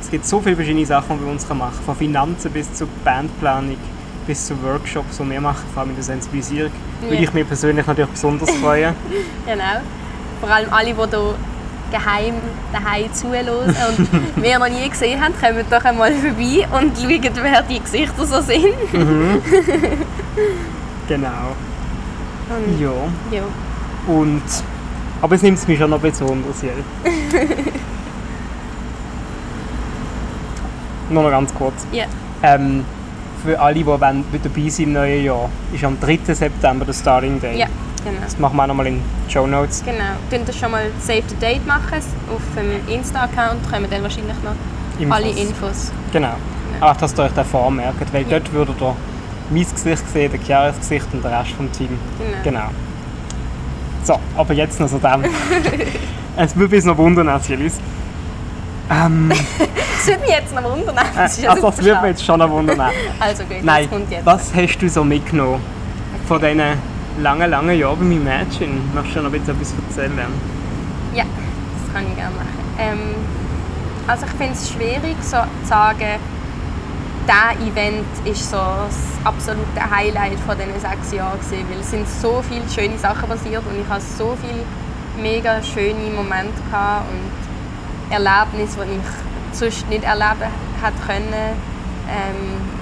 Es 0.01 0.11
gibt 0.11 0.25
so 0.25 0.39
viele 0.41 0.55
verschiedene 0.55 0.85
Sachen, 0.85 1.17
die 1.17 1.25
wir 1.25 1.31
uns 1.31 1.47
machen. 1.49 1.79
Von 1.85 1.95
Finanzen 1.95 2.51
bis 2.51 2.73
zur 2.73 2.87
Bandplanung 3.03 3.77
bis 4.27 4.47
zu 4.47 4.61
Workshops, 4.63 5.17
die 5.17 5.29
wir 5.29 5.41
machen, 5.41 5.63
vor 5.73 5.81
allem 5.81 5.91
in 5.91 5.95
der 5.95 6.03
Sensibilisierung. 6.03 6.71
Ja. 7.01 7.09
Würde 7.09 7.23
ich 7.23 7.33
mich 7.33 7.47
persönlich 7.47 7.85
natürlich 7.85 8.11
besonders 8.11 8.49
freuen. 8.61 8.95
genau. 9.45 9.81
Vor 10.39 10.49
allem 10.49 10.71
alle, 10.71 10.93
die 10.93 10.93
hier 10.93 11.35
geheim 11.91 12.35
daheim 12.71 13.13
zuhören 13.13 13.47
und 13.47 14.09
wir 14.43 14.59
noch 14.59 14.67
nie 14.67 14.89
gesehen 14.89 15.21
haben, 15.23 15.33
kommen 15.39 15.63
doch 15.69 15.85
einmal 15.85 16.11
vorbei 16.13 16.67
und 16.71 16.97
schauen, 16.97 17.39
wer 17.41 17.61
die 17.61 17.79
Gesichter 17.79 18.25
so 18.25 18.41
sind. 18.41 18.93
Mhm. 18.93 19.41
genau. 21.07 21.55
Und, 22.49 22.81
ja. 22.81 22.91
ja. 23.31 23.43
Und, 24.07 24.41
aber 25.23 25.35
es 25.35 25.41
nimmt 25.41 25.65
mich 25.67 25.79
schon 25.79 25.89
noch 25.89 25.99
besonders, 26.01 26.61
Jell. 26.61 26.83
Nur 31.09 31.23
noch 31.23 31.29
ganz 31.31 31.53
kurz. 31.53 31.87
Ja. 31.93 32.05
Ähm, 32.43 32.83
für 33.43 33.57
alle, 33.59 33.75
die 33.75 33.85
wollen, 33.85 34.23
dabei 34.43 34.69
sind 34.69 34.85
im 34.87 34.93
neuen 34.93 35.23
Jahr, 35.23 35.49
ist 35.73 35.83
am 35.83 35.97
3. 35.99 36.19
September 36.33 36.85
der 36.85 36.93
Starting 36.93 37.39
Day. 37.39 37.57
Ja, 37.57 37.67
genau. 38.03 38.19
Das 38.23 38.37
machen 38.37 38.57
wir 38.57 38.63
auch 38.63 38.67
nochmal 38.67 38.87
in 38.87 38.95
den 38.95 39.03
Show 39.29 39.47
Notes. 39.47 39.81
Genau. 39.85 39.97
Könnt 40.29 40.47
ihr 40.47 40.53
schon 40.53 40.71
mal 40.71 40.83
Save 41.01 41.23
the 41.27 41.35
Date 41.35 41.65
machen. 41.65 41.99
Auf 42.33 42.41
dem 42.55 42.71
Insta-Account 42.93 43.69
kommen 43.71 43.87
dann 43.89 44.03
wahrscheinlich 44.03 44.35
noch 44.43 44.55
Infos. 44.99 45.15
alle 45.17 45.29
Infos. 45.29 45.91
Genau. 46.11 46.33
Genau. 46.73 46.85
Auch, 46.91 46.97
dass 46.97 47.17
ihr 47.17 47.23
euch 47.23 47.31
den 47.31 47.45
vormerkt, 47.45 48.13
weil 48.13 48.23
Ja. 48.23 48.39
dort 48.39 48.51
würdet 48.53 48.81
ihr 48.81 48.95
mein 49.51 49.65
Gesicht 49.73 50.03
sehen, 50.11 50.31
der 50.31 50.39
Chiaras 50.41 50.77
Gesicht 50.79 51.07
und 51.13 51.23
der 51.23 51.39
Rest 51.39 51.51
vom 51.51 51.71
Team. 51.71 51.97
Genau. 52.43 52.59
Genau. 52.59 52.69
So, 54.03 54.19
aber 54.35 54.53
jetzt 54.53 54.79
noch 54.79 54.87
so 54.89 54.97
dem. 54.97 55.23
es 56.37 56.55
würde 56.55 56.75
mich 56.75 56.85
noch 56.85 56.97
wundern, 56.97 57.29
Asilis. 57.29 57.79
Ähm, 58.89 59.31
Das 60.05 60.07
würde 60.07 60.21
mich 60.21 60.31
jetzt 60.31 60.53
noch 60.53 60.63
wundern. 60.63 60.95
Das 61.15 61.37
ist 61.37 61.43
ja 61.43 61.51
also 61.51 61.67
das 61.69 61.77
würde 61.77 62.01
mich 62.01 62.09
jetzt 62.09 62.25
schon 62.25 62.37
noch 62.39 62.49
wundern. 62.49 62.81
Also 63.21 63.43
gut, 63.43 63.63
Nein, 63.63 63.83
das 63.83 63.97
kommt 63.97 64.11
jetzt. 64.11 64.25
was 64.25 64.53
hast 64.53 64.77
du 64.79 64.89
so 64.89 65.01
mitgenommen 65.05 65.61
von 66.27 66.41
diesen 66.41 66.61
langen, 67.21 67.49
langen 67.49 67.79
Jahren 67.79 67.97
bei 67.99 68.03
meinem 68.05 68.23
Mädchen? 68.25 68.93
Möchtest 68.93 69.15
du 69.15 69.21
noch 69.21 69.31
ein 69.31 69.39
bisschen 69.39 69.55
etwas 69.55 69.73
erzählen? 69.89 70.27
Ja, 71.15 71.23
das 71.23 71.93
kann 71.93 72.03
ich 72.09 72.15
gerne 72.17 72.35
machen. 72.35 72.63
Ähm, 72.79 72.99
also 74.07 74.25
ich 74.25 74.31
finde 74.33 74.53
es 74.53 74.69
schwierig, 74.69 75.15
so 75.21 75.37
zu 75.37 75.67
sagen, 75.69 76.19
dieser 77.23 77.71
Event 77.71 78.05
ist 78.25 78.49
so 78.49 78.57
das 78.57 78.97
absolute 79.23 79.89
Highlight 79.89 80.39
von 80.45 80.57
diesen 80.57 80.79
sechs 80.79 81.11
Jahren 81.13 81.39
weil 81.39 81.79
es 81.79 81.91
sind 81.91 82.07
so 82.07 82.43
viele 82.47 82.67
schöne 82.69 82.97
Sachen 82.97 83.29
passiert 83.29 83.63
und 83.65 83.79
ich 83.79 83.87
habe 83.87 84.01
so 84.01 84.37
viele 84.41 84.63
mega 85.21 85.61
schöne 85.61 86.11
Momente 86.13 86.61
und 87.09 88.13
Erlebnisse, 88.13 88.85
die 88.85 88.97
ich 88.97 89.57
sonst 89.57 89.87
nicht 89.89 90.03
erleben 90.03 90.51
hätte 90.81 90.99
können. 91.05 91.33
Ähm, 92.09 92.73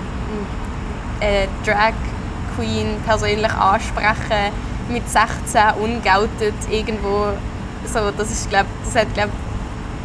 eine 1.19 1.47
Drag 1.63 1.93
Queen 2.56 2.97
persönlich 3.06 3.54
ansprechen 3.54 4.51
mit 4.89 5.08
16 5.08 5.62
ungoutet 5.80 6.56
irgendwo 6.69 7.27
so 7.86 8.12
das 8.17 8.32
ist 8.32 8.49
glaub, 8.49 8.65
das 8.84 8.93
glaub, 9.13 9.30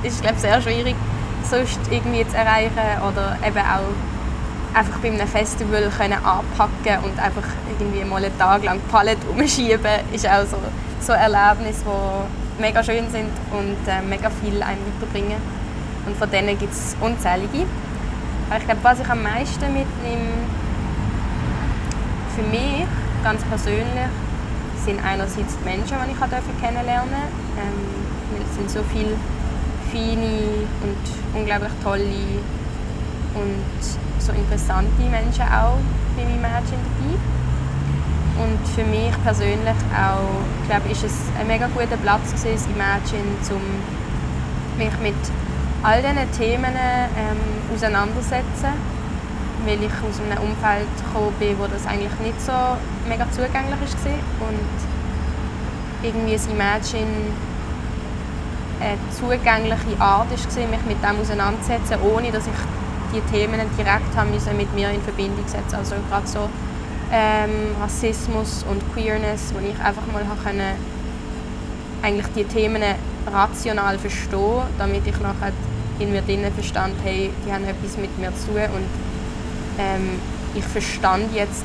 glaub, 0.03 0.39
sehr 0.39 0.61
schwierig 0.61 0.95
sonst 1.49 1.81
irgendwie 1.91 2.27
zu 2.27 2.37
erreichen 2.37 3.03
oder 3.09 3.37
eben 3.47 3.59
auch 3.59 4.16
einfach 4.77 4.99
bei 5.01 5.09
einem 5.09 5.27
Festival 5.27 5.91
können 5.97 6.19
anpacken 6.23 7.05
und 7.05 7.19
einfach 7.19 7.43
irgendwie 7.71 8.05
mal 8.05 8.23
einen 8.23 8.39
Tag 8.39 8.63
lang 8.63 8.79
Palette 8.91 9.27
umschieben 9.29 10.01
ist 10.13 10.29
auch 10.29 10.45
so 10.45 10.59
so 11.01 11.13
Erlebnisse 11.13 11.85
die 12.59 12.63
mega 12.63 12.83
schön 12.83 13.11
sind 13.11 13.31
und 13.53 13.89
äh, 13.89 14.03
mega 14.07 14.31
viel 14.31 14.63
einem 14.63 14.81
weiterbringen 15.01 15.41
und 16.07 16.17
von 16.17 16.31
denen 16.31 16.59
gibt 16.59 16.73
es 16.73 16.95
unzählige 17.01 17.67
aber 18.51 18.59
ich 18.59 18.65
glaube 18.65 18.81
was 18.83 19.01
ich 19.01 19.09
am 19.09 19.23
meisten 19.23 19.73
mitnehme 19.73 20.33
für 22.35 22.43
mich 22.43 22.87
ganz 23.25 23.43
persönlich 23.45 24.11
sind 24.85 25.03
einerseits 25.05 25.57
die 25.59 25.65
Menschen, 25.65 25.97
die 26.07 26.13
ich 26.13 26.61
kennenlernen 26.63 27.11
durfte. 27.11 27.61
Ähm, 27.61 28.47
es 28.49 28.55
sind 28.55 28.71
so 28.71 28.81
viele 28.93 29.17
feine 29.91 30.67
und 30.85 31.41
unglaublich 31.41 31.73
tolle 31.83 32.05
und 33.37 33.83
so 34.19 34.33
interessante 34.33 35.03
Menschen 35.03 35.43
auch 35.43 35.79
bei 36.17 36.25
meinem 36.25 36.43
Mädchen 36.43 36.81
dabei. 36.83 37.17
Und 38.43 38.69
für 38.69 38.85
mich 38.85 39.15
persönlich 39.23 39.81
auch, 39.95 40.67
glaube 40.69 40.89
ich, 40.91 40.93
ist 40.93 41.05
es 41.05 41.41
ein 41.41 41.47
mega 41.47 41.69
guter 41.69 41.97
Platz 41.97 42.33
gewesen, 42.33 42.69
im 42.71 42.77
Mädchen, 42.77 43.25
um 43.51 44.79
mich 44.79 44.99
mit 45.01 45.15
all 45.83 46.03
diesen 46.03 46.33
Themen 46.33 46.75
ähm, 46.75 47.75
auseinandersetzen 47.75 48.97
weil 49.67 49.83
ich 49.83 49.91
aus 49.91 50.21
einem 50.21 50.39
Umfeld 50.45 50.87
gekommen 50.97 51.35
bin, 51.41 51.59
wo 51.59 51.67
das 51.67 51.87
eigentlich 51.87 52.15
nicht 52.23 52.41
so 52.41 52.53
mega 53.09 53.27
zugänglich 53.33 53.75
war. 53.83 54.49
Und 54.49 54.77
irgendwie 56.03 56.35
ein 56.35 56.51
Imagine 56.51 57.35
eine 58.81 58.99
zugängliche 59.11 60.01
Art 60.01 60.31
war, 60.31 60.69
mich 60.69 60.85
mit 60.87 61.03
dem 61.03 61.21
auseinanderzusetzen, 61.21 61.97
ohne 62.03 62.31
dass 62.31 62.47
ich 62.47 62.61
die 63.13 63.21
Themen 63.33 63.61
direkt 63.79 64.17
haben 64.17 64.31
müssen 64.31 64.57
mit 64.57 64.73
mir 64.75 64.91
in 64.91 65.03
Verbindung 65.03 65.47
setzen 65.47 65.77
Also 65.77 65.95
gerade 66.09 66.27
so 66.27 66.49
ähm, 67.13 67.77
Rassismus 67.81 68.65
und 68.69 68.83
Queerness, 68.93 69.53
wo 69.55 69.59
ich 69.59 69.79
einfach 69.79 70.07
mal 70.13 70.25
können, 70.43 70.75
eigentlich 72.03 72.27
die 72.35 72.45
Themen 72.45 72.83
rational 73.33 73.99
verstehen, 73.99 74.63
damit 74.79 75.07
ich 75.07 75.19
nachher 75.21 75.53
in 75.99 76.13
mir 76.13 76.23
drinnen 76.23 76.53
verstand, 76.53 76.95
hey, 77.05 77.31
die 77.47 77.53
haben 77.53 77.65
etwas 77.65 77.97
mit 77.97 78.17
mir 78.19 78.35
zu 78.37 78.49
tun 78.49 78.63
und 78.75 78.87
ähm, 79.79 80.21
ich 80.55 80.65
verstand 80.65 81.35
jetzt 81.35 81.65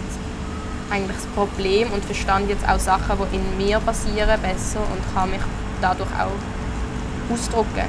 eigentlich 0.90 1.18
das 1.18 1.26
Problem 1.28 1.92
und 1.92 2.04
verstand 2.04 2.50
jetzt 2.50 2.68
auch 2.68 2.80
Sachen, 2.80 3.18
die 3.18 3.36
in 3.38 3.66
mir 3.66 3.80
passieren, 3.80 4.40
besser 4.42 4.80
und 4.80 5.16
kann 5.16 5.32
mich 5.32 5.42
dadurch 5.82 6.10
auch 6.12 7.34
ausdrücken. 7.34 7.88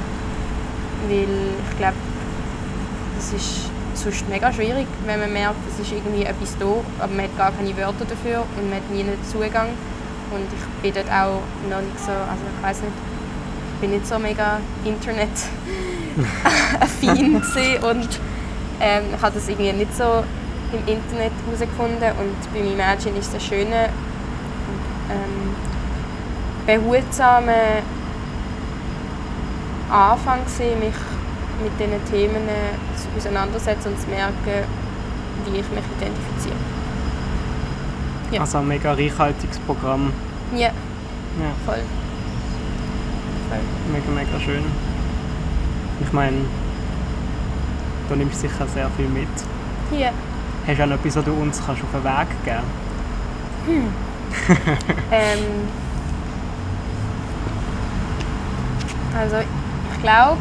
Weil 1.07 1.27
ich 1.69 1.77
glaube, 1.77 1.95
es 3.23 3.33
ist 3.33 3.69
sonst 3.95 4.27
mega 4.27 4.51
schwierig, 4.51 4.87
wenn 5.05 5.19
man 5.19 5.31
merkt, 5.31 5.59
es 5.71 5.79
ist 5.79 5.93
irgendwie 5.93 6.23
etwas 6.23 6.57
da, 6.57 6.65
aber 6.99 7.13
man 7.13 7.25
hat 7.25 7.37
gar 7.37 7.51
keine 7.51 7.77
Wörter 7.77 8.05
dafür 8.05 8.43
und 8.57 8.69
man 8.69 8.79
hat 8.79 8.89
nie 8.91 9.01
einen 9.01 9.23
Zugang. 9.31 9.69
Und 10.31 10.47
ich 10.51 10.63
bin 10.81 10.91
dort 10.93 11.09
auch 11.09 11.41
noch 11.69 11.81
nicht 11.81 11.99
so, 11.99 12.11
also 12.11 12.43
ich 12.57 12.63
weiß 12.63 12.81
nicht, 12.81 12.93
bin 13.79 13.91
nicht 13.91 14.07
so 14.07 14.19
mega 14.19 14.59
Internet-affin 14.83 17.35
und 17.89 18.19
ähm, 18.81 19.03
ich 19.15 19.21
habe 19.21 19.35
das 19.35 19.47
irgendwie 19.47 19.73
nicht 19.73 19.95
so 19.95 20.23
im 20.73 20.79
Internet 20.87 21.31
herausgefunden 21.45 22.11
und 22.19 22.53
bei 22.53 22.59
Imagine 22.59 23.19
ist 23.19 23.35
es 23.35 23.43
schöne 23.43 23.89
ähm, 25.11 25.55
behutsame 26.65 27.83
Anfang 29.91 30.39
mich 30.79 30.95
mit 31.61 31.79
diesen 31.79 32.03
Themen 32.09 32.47
auseinandersetzen 33.17 33.93
und 33.93 33.99
zu 34.01 34.07
merken, 34.07 34.67
wie 35.45 35.57
ich 35.57 35.69
mich 35.69 35.83
identifiziere. 35.97 36.55
Ja. 38.31 38.41
Also 38.41 38.57
ein 38.59 38.67
mega 38.67 38.93
reichhaltiges 38.93 39.59
Programm. 39.59 40.11
Ja, 40.53 40.67
Ja, 40.67 41.51
voll. 41.65 41.81
voll. 43.49 43.59
mega, 43.91 44.09
mega 44.11 44.39
schön. 44.39 44.63
Ich 46.01 46.11
meine, 46.13 46.37
du 48.09 48.15
nimmst 48.15 48.41
sicher 48.41 48.67
sehr 48.67 48.89
viel 48.97 49.07
mit. 49.07 49.27
Ja. 49.97 50.09
Hast 50.67 50.79
du 50.79 50.83
auch 50.83 50.87
noch 50.87 50.95
etwas, 50.95 51.15
was 51.17 51.25
du 51.25 51.33
uns 51.33 51.61
kannst 51.65 51.83
auf 51.83 51.89
den 51.91 52.03
Weg 52.03 52.27
geben 52.45 52.63
Ähm, 55.11 55.67
also 59.17 59.35
ich 59.37 60.01
glaube, 60.01 60.37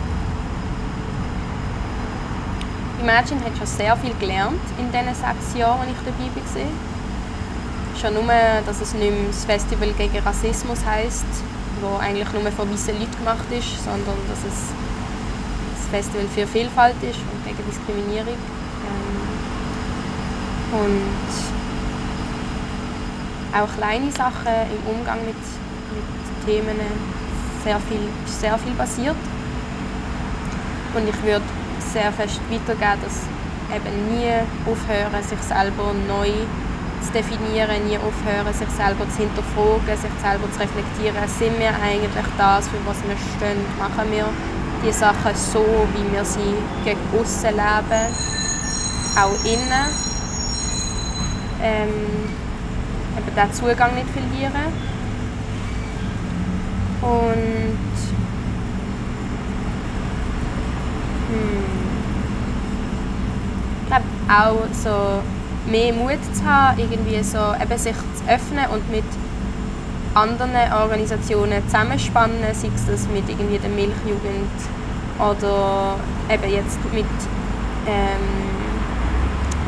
Imagine 3.03 3.41
hat 3.45 3.57
schon 3.59 3.67
sehr 3.67 3.97
viel 3.97 4.15
gelernt 4.21 4.63
in 4.79 4.87
diesen 4.93 5.13
sechs 5.13 5.59
Jahren, 5.59 5.81
als 5.81 5.91
ich 5.91 5.97
dabei 6.07 6.31
war. 6.37 6.71
Schon 8.01 8.15
nur, 8.15 8.33
dass 8.65 8.81
es 8.81 8.95
nicht 8.95 9.11
mehr 9.11 9.27
das 9.27 9.45
Festival 9.45 9.93
gegen 9.99 10.19
Rassismus 10.21 10.79
heisst, 10.87 11.27
wo 11.81 11.97
eigentlich 11.99 12.33
nur 12.33 12.53
von 12.53 12.73
weißen 12.73 12.97
Leuten 12.97 13.17
gemacht 13.19 13.51
ist, 13.51 13.83
sondern 13.83 14.15
dass 14.31 14.39
es 14.47 14.71
das 15.75 15.89
Festival 15.91 16.29
für 16.29 16.47
Vielfalt 16.47 16.95
ist 17.03 17.19
und 17.19 17.45
gegen 17.45 17.59
Diskriminierung. 17.69 18.39
Ähm, 18.87 19.19
und 20.79 21.27
auch 23.59 23.77
kleine 23.79 24.13
Sachen 24.13 24.55
im 24.71 24.95
Umgang 24.95 25.19
mit, 25.27 25.35
mit 25.35 26.47
Themen 26.47 26.79
sehr 27.65 27.81
viel, 27.81 28.09
sehr 28.27 28.57
viel 28.59 28.75
passiert. 28.75 29.17
Und 30.95 31.09
ich 31.09 31.23
würde 31.25 31.43
sehr 31.93 32.13
fest 32.13 32.41
weitergeben, 32.51 33.03
dass 33.05 33.27
eben 33.75 33.95
nie 34.09 34.33
aufhören, 34.71 35.23
sich 35.23 35.41
selber 35.41 35.93
neu 36.09 36.31
zu 37.05 37.13
definieren, 37.13 37.89
nie 37.89 37.99
aufhören, 37.99 38.53
sich 38.53 38.69
selber 38.71 39.09
zu 39.11 39.19
hinterfragen, 39.19 39.97
sich 39.97 40.17
selber 40.21 40.51
zu 40.53 40.61
reflektieren. 40.61 41.29
Sind 41.39 41.59
wir 41.59 41.73
eigentlich 41.83 42.29
das, 42.39 42.69
für 42.69 42.81
was 42.87 42.97
wir 43.07 43.17
stehen? 43.17 43.61
Machen 43.79 44.11
wir 44.11 44.27
die 44.85 44.93
Sachen 44.93 45.35
so, 45.35 45.65
wie 45.95 46.13
wir 46.13 46.25
sie 46.25 46.55
gegen 46.85 47.01
außen 47.19 47.51
leben, 47.51 48.07
auch 49.17 49.45
innen? 49.45 49.87
Ähm, 51.63 52.33
eben 53.17 53.37
den 53.37 53.53
Zugang 53.53 53.95
nicht 53.95 54.09
verlieren. 54.11 54.93
Und 57.03 57.93
hm, 61.29 61.82
auch 64.33 64.67
so 64.73 65.23
mehr 65.71 65.93
Mut 65.93 66.19
zu 66.35 66.45
haben, 66.45 66.79
irgendwie 66.79 67.23
so 67.23 67.39
eben 67.61 67.79
sich 67.79 67.95
zu 67.95 68.25
öffnen 68.29 68.67
und 68.73 68.91
mit 68.91 69.05
anderen 70.15 70.73
Organisationen 70.73 71.63
zusammenspannen, 71.67 72.43
sei 72.53 72.69
es 72.75 72.87
das 72.87 73.09
mit 73.09 73.29
irgendwie 73.29 73.59
der 73.59 73.71
Milchjugend 73.71 74.59
oder 75.19 75.97
eben 76.29 76.53
jetzt 76.53 76.79
mit 76.93 77.07
ähm, 77.87 78.53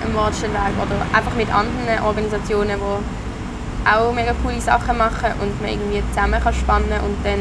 dem 0.05 0.15
Wortstellweg 0.15 0.75
oder 0.81 1.17
einfach 1.17 1.35
mit 1.35 1.49
anderen 1.53 2.05
Organisationen, 2.05 2.79
die 2.79 3.89
auch 3.89 4.13
mega 4.13 4.33
coole 4.43 4.61
Sachen 4.61 4.99
machen 4.99 5.33
und 5.41 5.61
man 5.61 5.71
irgendwie 5.71 6.03
zusammen 6.11 6.41
kann 6.43 6.55
spannen 6.55 7.01
und 7.05 7.17
dann 7.25 7.41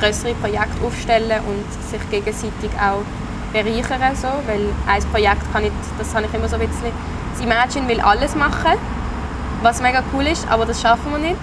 größere 0.00 0.34
Projekte 0.34 0.84
aufstellen 0.84 1.40
und 1.46 1.90
sich 1.90 2.10
gegenseitig 2.10 2.70
auch 2.80 3.02
bereichern. 3.52 4.14
So. 4.14 4.28
Weil 4.46 4.60
ein 4.86 5.02
Projekt 5.10 5.52
kann 5.52 5.62
nicht, 5.62 5.74
das 5.98 6.14
habe 6.14 6.26
ich 6.26 6.34
immer 6.34 6.48
so 6.48 6.56
ein 6.56 6.66
bisschen, 6.66 6.92
das 7.32 7.40
Imagine 7.40 7.88
will 7.88 8.00
alles 8.00 8.34
machen, 8.34 8.78
was 9.62 9.82
mega 9.82 10.02
cool 10.12 10.26
ist, 10.26 10.46
aber 10.48 10.66
das 10.66 10.80
schaffen 10.80 11.12
wir 11.12 11.18
nicht. 11.18 11.40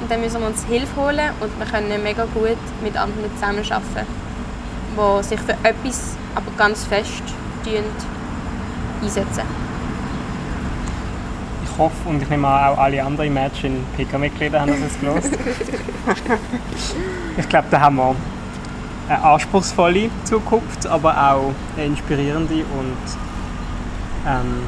Und 0.00 0.10
dann 0.10 0.20
müssen 0.20 0.40
wir 0.40 0.48
uns 0.48 0.64
Hilfe 0.64 1.00
holen 1.00 1.30
und 1.40 1.58
wir 1.58 1.66
können 1.66 2.02
mega 2.02 2.24
gut 2.34 2.58
mit 2.82 2.96
anderen 2.96 3.32
zusammenarbeiten, 3.34 4.06
die 4.96 5.22
sich 5.22 5.40
für 5.40 5.52
etwas 5.62 6.16
aber 6.34 6.50
ganz 6.58 6.84
fest 6.84 7.22
einsetzen. 9.02 9.42
Ich 11.64 11.78
hoffe 11.78 12.08
und 12.08 12.20
ich 12.20 12.28
nehme 12.28 12.48
an, 12.48 12.74
auch 12.74 12.78
alle 12.78 13.02
anderen 13.02 13.28
Imagine 13.28 13.78
PK-Mitglieder 13.96 14.60
haben 14.60 14.72
das 14.72 14.80
jetzt 14.80 14.98
ich 17.38 17.48
glaube, 17.48 17.68
da 17.70 17.80
haben 17.80 17.96
wir 17.96 18.14
eine 19.08 19.22
anspruchsvolle 19.22 20.10
Zukunft, 20.24 20.86
aber 20.86 21.16
auch 21.16 21.52
eine 21.76 21.86
inspirierende 21.86 22.54
und 22.54 22.96
ähm, 24.26 24.62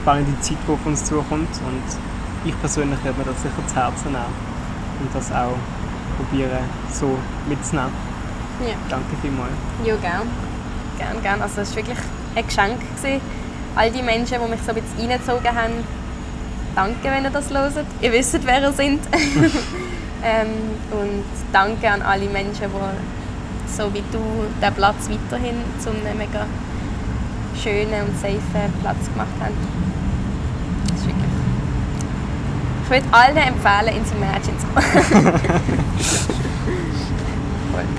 spannende 0.00 0.40
Zeit, 0.40 0.56
die 0.66 0.72
auf 0.72 0.84
uns 0.84 1.04
zukommt. 1.04 1.48
Und 1.66 2.48
ich 2.48 2.58
persönlich 2.60 3.02
werde 3.04 3.18
mir 3.18 3.24
das 3.24 3.42
sicher 3.42 3.66
zu 3.66 3.76
Herzen 3.76 4.12
nehmen 4.12 4.24
und 5.00 5.14
das 5.14 5.30
auch 5.32 5.56
probieren, 6.16 6.58
so 6.92 7.18
mitzunehmen. 7.48 7.92
Ja. 8.60 8.74
Danke 8.88 9.16
vielmals. 9.20 9.52
Ja, 9.84 9.96
gern. 9.96 10.22
Gern, 10.98 11.22
gern. 11.22 11.42
Also 11.42 11.60
es 11.60 11.70
war 11.70 11.76
wirklich 11.76 11.98
ein 12.34 12.46
Geschenk. 12.46 12.80
Gewesen. 12.96 13.20
All 13.74 13.90
die 13.90 14.02
Menschen, 14.02 14.38
die 14.42 14.50
mich 14.50 14.60
so 14.62 14.72
ein 14.72 14.76
bisschen 14.76 15.10
reingezogen 15.10 15.54
haben, 15.54 15.84
danke, 16.74 17.04
wenn 17.04 17.24
ihr 17.24 17.30
das 17.30 17.50
hört. 17.50 17.86
Ihr 18.00 18.12
wisst, 18.12 18.38
wer 18.46 18.62
ihr 18.62 18.72
seid. 18.72 19.00
ähm, 20.24 20.48
und 20.92 21.24
danke 21.52 21.90
an 21.90 22.00
alle 22.00 22.26
Menschen, 22.26 22.70
die 22.70 23.15
so 23.66 23.92
wie 23.92 24.02
du 24.12 24.20
den 24.62 24.74
Platz 24.74 25.08
weiterhin 25.08 25.56
zu 25.78 25.90
einem 25.90 26.18
mega 26.18 26.46
schönen 27.60 28.08
und 28.08 28.18
safen 28.20 28.72
Platz 28.82 29.04
gemacht 29.12 29.28
haben. 29.40 29.54
Das 30.88 30.98
ist 30.98 31.06
wirklich... 31.06 31.24
Ich 32.84 32.90
würde 32.90 33.06
allen 33.12 33.36
empfehlen, 33.36 33.96
ins 33.96 34.12
Imagine 34.12 34.58
zu 34.58 34.66
kommen. 34.66 35.40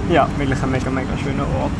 Ja, 0.09 0.25
wirklich 0.37 0.63
ein 0.63 0.71
mega, 0.71 0.89
mega 0.89 1.17
schöner 1.21 1.43
Ort. 1.61 1.71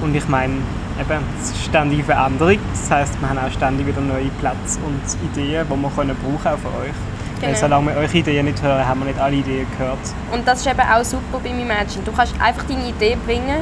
Und 0.00 0.14
ich 0.14 0.26
meine, 0.26 0.54
eben, 0.98 1.22
es 1.38 1.50
ist 1.50 1.64
ständige 1.64 2.02
Veränderung. 2.02 2.58
Das 2.72 2.90
heisst, 2.90 3.20
wir 3.20 3.28
haben 3.28 3.38
auch 3.38 3.50
ständig 3.50 3.86
wieder 3.86 4.00
neue 4.00 4.30
Plätze 4.40 4.78
und 4.80 5.02
Ideen, 5.22 5.66
die 5.70 5.76
wir 5.76 5.90
können 5.90 6.16
brauchen 6.16 6.54
auch 6.54 6.58
für 6.58 6.68
euch. 6.80 6.96
Weil 7.40 7.48
Genau. 7.48 7.58
solange 7.60 7.86
wir 7.90 7.96
eure 7.96 8.12
Ideen 8.16 8.46
nicht 8.46 8.62
hören, 8.62 8.86
haben 8.88 9.00
wir 9.00 9.06
nicht 9.06 9.18
alle 9.20 9.36
Ideen 9.36 9.66
gehört. 9.78 9.98
Und 10.32 10.46
das 10.48 10.60
ist 10.60 10.66
eben 10.66 10.80
auch 10.80 11.04
super 11.04 11.38
beim 11.42 11.58
Imagine. 11.60 12.02
Du 12.04 12.12
kannst 12.12 12.34
einfach 12.40 12.64
deine 12.64 12.88
Idee 12.88 13.16
bringen 13.26 13.60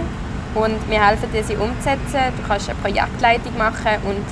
und 0.55 0.77
wir 0.89 1.05
helfen 1.05 1.31
dir, 1.33 1.43
sie 1.43 1.57
umzusetzen. 1.57 2.21
Du 2.37 2.47
kannst 2.47 2.69
eine 2.71 2.79
Projektleitung 2.79 3.59
machen 3.59 3.99
und 4.05 4.23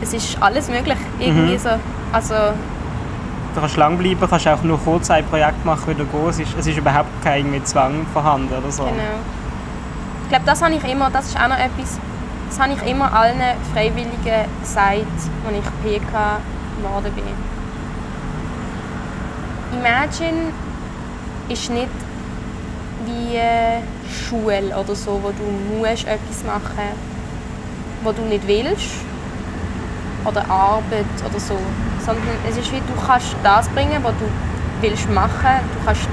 es 0.00 0.12
ist 0.12 0.36
alles 0.42 0.68
möglich. 0.68 0.98
Irgendwie 1.18 1.52
Mhm. 1.54 1.58
so. 1.58 1.70
Also, 2.12 2.34
Du 3.54 3.60
kannst 3.60 3.76
lang 3.76 3.98
bleiben, 3.98 4.18
kannst 4.28 4.48
auch 4.48 4.62
nur 4.62 4.78
kurz 4.78 5.10
ein 5.10 5.24
Projekt 5.26 5.62
machen, 5.66 5.86
wieder 5.88 6.04
gehen. 6.04 6.28
Es 6.30 6.38
ist, 6.40 6.56
es 6.58 6.66
ist 6.66 6.78
überhaupt 6.78 7.10
kein 7.22 7.40
irgendwie 7.44 7.62
Zwang 7.64 8.06
vorhanden 8.12 8.52
oder 8.54 8.72
so. 8.72 8.84
genau. 8.84 8.94
Ich 10.24 10.28
glaube, 10.30 10.44
das 10.46 10.62
habe 10.62 10.72
ich 10.74 10.84
immer, 10.90 11.10
das 11.10 11.26
ist 11.26 11.36
auch 11.38 11.48
noch 11.48 11.58
etwas, 11.58 11.98
das 12.48 12.58
habe 12.58 12.72
ich 12.72 12.90
immer 12.90 13.12
allen 13.12 13.38
Freiwilligen 13.74 14.46
gesagt, 14.62 14.96
als 15.46 15.54
ich 15.54 16.00
PK 16.00 16.38
geworden 16.82 17.12
bin. 17.14 17.24
Imagine 19.78 20.52
ist 21.48 21.70
nicht 21.70 21.88
wie 23.06 23.38
Schule 24.10 24.76
oder 24.76 24.94
so, 24.94 25.20
wo 25.22 25.30
du 25.30 25.78
musst 25.78 26.06
etwas 26.06 26.44
machen 26.44 27.12
wo 28.04 28.12
du 28.12 28.22
nicht 28.22 28.46
willst 28.46 28.94
oder 30.24 30.48
Arbeit 30.48 31.06
oder 31.28 31.40
so, 31.40 31.56
sondern 32.04 32.24
es 32.48 32.56
ist 32.56 32.72
wie 32.72 32.78
du 32.78 33.06
kannst 33.06 33.34
das 33.42 33.68
bringen, 33.70 34.02
was 34.02 34.12
du 34.18 34.26
willst 34.80 35.08
machen. 35.10 35.60
Du 35.74 35.84
kannst 35.84 36.08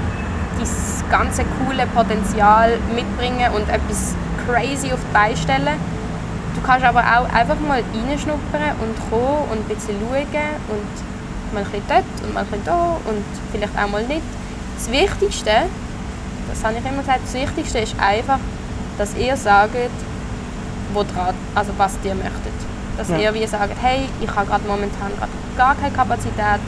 dein 0.58 1.10
ganze 1.10 1.44
coole 1.58 1.86
Potenzial 1.86 2.78
mitbringen 2.94 3.52
und 3.54 3.68
etwas 3.68 4.14
crazy 4.46 4.92
auf 4.92 5.00
die 5.00 5.12
Beine 5.12 5.36
stellen. 5.36 5.99
Du 6.60 6.66
kannst 6.66 6.84
aber 6.84 7.00
auch 7.00 7.32
einfach 7.32 7.58
mal 7.66 7.82
reinschnuppern 7.94 8.76
und 8.82 9.10
kommen 9.10 9.48
und 9.50 9.58
ein 9.60 9.64
bisschen 9.74 9.96
schauen 9.98 10.20
und 10.68 11.54
mal 11.54 11.60
ein 11.64 11.70
bisschen 11.70 11.82
dort 11.88 12.04
und 12.22 12.34
mal 12.34 12.40
ein 12.40 12.46
bisschen 12.46 12.64
da 12.66 12.96
und 13.06 13.24
vielleicht 13.50 13.72
auch 13.78 13.88
mal 13.90 14.02
nicht. 14.04 14.22
Das 14.76 14.90
Wichtigste, 14.90 15.50
das 16.48 16.64
habe 16.64 16.74
ich 16.78 16.84
immer 16.84 16.98
gesagt, 17.00 17.20
das 17.24 17.32
Wichtigste 17.34 17.78
ist 17.78 17.94
einfach, 17.98 18.38
dass 18.98 19.16
ihr 19.16 19.36
sagt, 19.36 19.74
wo 20.92 21.02
dran, 21.02 21.34
also 21.54 21.72
was 21.78 21.92
ihr 22.04 22.14
möchtet. 22.14 22.52
Dass 22.98 23.08
Ja. 23.08 23.16
ihr 23.16 23.34
wie 23.34 23.46
sagt, 23.46 23.74
hey, 23.80 24.08
ich 24.20 24.30
habe 24.34 24.46
gerade 24.46 24.66
momentan 24.68 25.10
grad 25.18 25.30
gar 25.56 25.74
keine 25.76 25.92
Kapazität, 25.92 26.60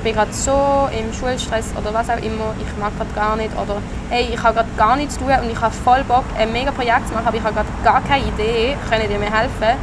ich 0.00 0.04
bin 0.04 0.14
gerade 0.14 0.32
so 0.32 0.88
im 0.98 1.12
Schulstress 1.12 1.74
oder 1.78 1.92
was 1.92 2.08
auch 2.08 2.16
immer, 2.16 2.54
ich 2.58 2.80
mag 2.80 2.90
gerade 2.96 3.12
gar 3.14 3.36
nicht 3.36 3.50
oder 3.52 3.76
hey, 4.08 4.28
ich 4.32 4.42
habe 4.42 4.54
gerade 4.54 4.68
gar 4.78 4.96
nichts 4.96 5.14
zu 5.14 5.20
tun 5.20 5.28
und 5.42 5.50
ich 5.50 5.60
habe 5.60 5.74
voll 5.74 6.02
Bock, 6.08 6.24
ein 6.38 6.50
mega 6.52 6.70
Projekt 6.70 7.08
zu 7.08 7.12
machen, 7.12 7.26
aber 7.26 7.36
ich 7.36 7.42
habe 7.42 7.52
gerade 7.54 7.68
gar 7.84 8.00
keine 8.00 8.24
Idee, 8.24 8.76
können 8.88 9.04
die 9.10 9.18
mir 9.18 9.30
helfen? 9.30 9.76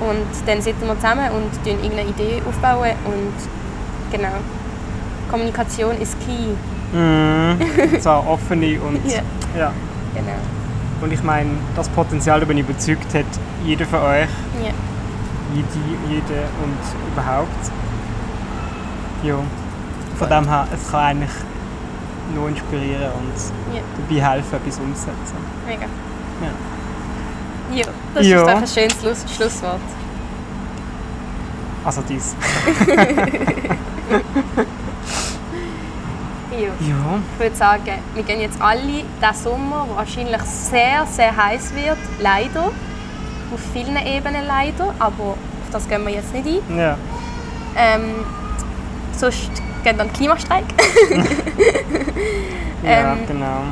Und 0.00 0.46
dann 0.46 0.60
sitzen 0.60 0.86
wir 0.86 0.94
zusammen 0.96 1.30
und 1.30 1.50
aufbauen 1.64 1.82
irgendeine 1.82 2.10
Idee 2.10 2.42
aufbauen 2.46 2.90
und 3.06 4.12
genau. 4.12 4.36
Kommunikation 5.30 5.98
ist 6.02 6.16
key. 6.20 6.52
Mhm. 6.92 7.56
So 8.00 8.10
offene 8.10 8.78
und 8.78 9.00
Ja. 9.10 9.22
ja. 9.56 9.72
Genau. 10.14 10.36
Und 11.00 11.12
ich 11.14 11.22
meine, 11.22 11.48
das 11.74 11.88
Potenzial, 11.88 12.40
da 12.40 12.46
bin 12.46 12.58
ich 12.58 12.68
überzeugt, 12.68 13.14
hat 13.14 13.24
jeder 13.64 13.86
von 13.86 14.00
euch, 14.00 14.28
Ja. 14.62 14.72
jede, 15.54 15.66
jede 16.10 16.42
und 16.62 17.10
überhaupt. 17.10 17.70
Ja. 19.22 19.36
Von 20.18 20.28
dem 20.28 20.48
her, 20.48 20.66
es 20.72 20.90
kann 20.90 21.00
eigentlich 21.00 21.30
nur 22.34 22.48
inspirieren 22.48 23.10
und 23.12 23.74
Ja. 23.74 23.82
dabei 24.08 24.34
helfen, 24.34 24.56
etwas 24.56 24.78
umzusetzen. 24.78 25.36
Mega. 25.66 25.86
Ja. 26.42 27.76
Ja, 27.76 27.84
das 28.14 28.26
Ja. 28.26 28.38
ist 28.38 28.46
doch 28.46 28.56
ein 28.56 28.66
schönes 28.66 29.00
Schluss 29.00 29.24
Schlusswort. 29.36 29.80
Also 31.84 32.02
dies. 32.08 32.34
Ja. 36.52 36.58
Ja. 36.58 37.18
Ich 37.34 37.40
würde 37.40 37.56
sagen, 37.56 37.98
wir 38.14 38.22
gehen 38.22 38.40
jetzt 38.40 38.60
alle 38.62 38.80
diesen 38.80 39.34
Sommer, 39.42 39.84
der 39.88 39.96
wahrscheinlich 39.96 40.40
sehr, 40.42 41.04
sehr 41.06 41.36
heiß 41.36 41.74
wird, 41.74 41.98
leider. 42.20 42.66
Auf 43.52 43.60
vielen 43.74 43.96
Ebenen 43.96 44.46
leider, 44.46 44.94
aber 44.98 45.22
auf 45.32 45.36
das 45.70 45.86
gehen 45.86 46.04
wir 46.06 46.14
jetzt 46.14 46.32
nicht 46.32 46.46
ein. 46.46 46.78
Ja. 46.78 46.96
Ähm, 47.76 48.04
sonst 49.16 49.50
geht 49.84 49.98
dann 49.98 50.12
Klimastreik. 50.12 50.64
Ja, 52.82 53.14
Ähm, 53.14 53.18
genau. 53.26 53.62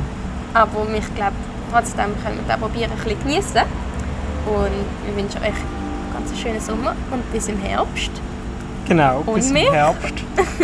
aber 0.53 0.87
ich 0.93 1.15
glaube, 1.15 1.35
trotzdem 1.71 2.05
können 2.23 2.37
wir 2.37 2.43
das 2.47 2.59
probieren, 2.59 2.91
ein 2.91 2.97
bisschen 3.03 3.19
genießen. 3.23 3.61
Und 4.45 4.85
wir 5.05 5.15
wünschen 5.23 5.41
euch 5.41 5.47
einen 5.47 6.13
ganz 6.13 6.37
schönen 6.37 6.59
Sommer 6.59 6.95
und 7.11 7.31
bis 7.31 7.47
im 7.47 7.57
Herbst. 7.59 8.11
Genau, 8.87 9.23
und 9.25 9.35
bis 9.35 9.47
im 9.47 9.53
mehr? 9.53 9.71
Herbst 9.71 10.13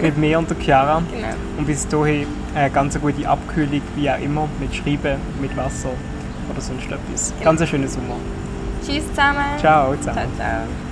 mit 0.01 0.17
mir 0.17 0.37
und 0.39 0.49
der 0.49 0.57
Chiara. 0.57 1.01
Genau. 1.11 1.27
Und 1.57 1.65
bis 1.65 1.87
dahin 1.87 2.27
eine 2.55 2.69
ganz 2.71 2.99
gute 2.99 3.27
Abkühlung, 3.27 3.81
wie 3.95 4.09
auch 4.09 4.19
immer, 4.19 4.47
mit 4.59 4.75
Schreiben, 4.75 5.17
mit 5.39 5.55
Wasser 5.55 5.89
oder 6.51 6.61
sonst 6.61 6.85
etwas. 6.91 7.33
Genau. 7.39 7.51
Ganz 7.55 7.69
schönen 7.69 7.87
Sommer. 7.87 8.15
Tschüss 8.85 9.07
zusammen. 9.09 9.45
Ciao 9.59 9.95
zusammen. 9.95 10.17
ciao. 10.17 10.27
ciao. 10.37 10.90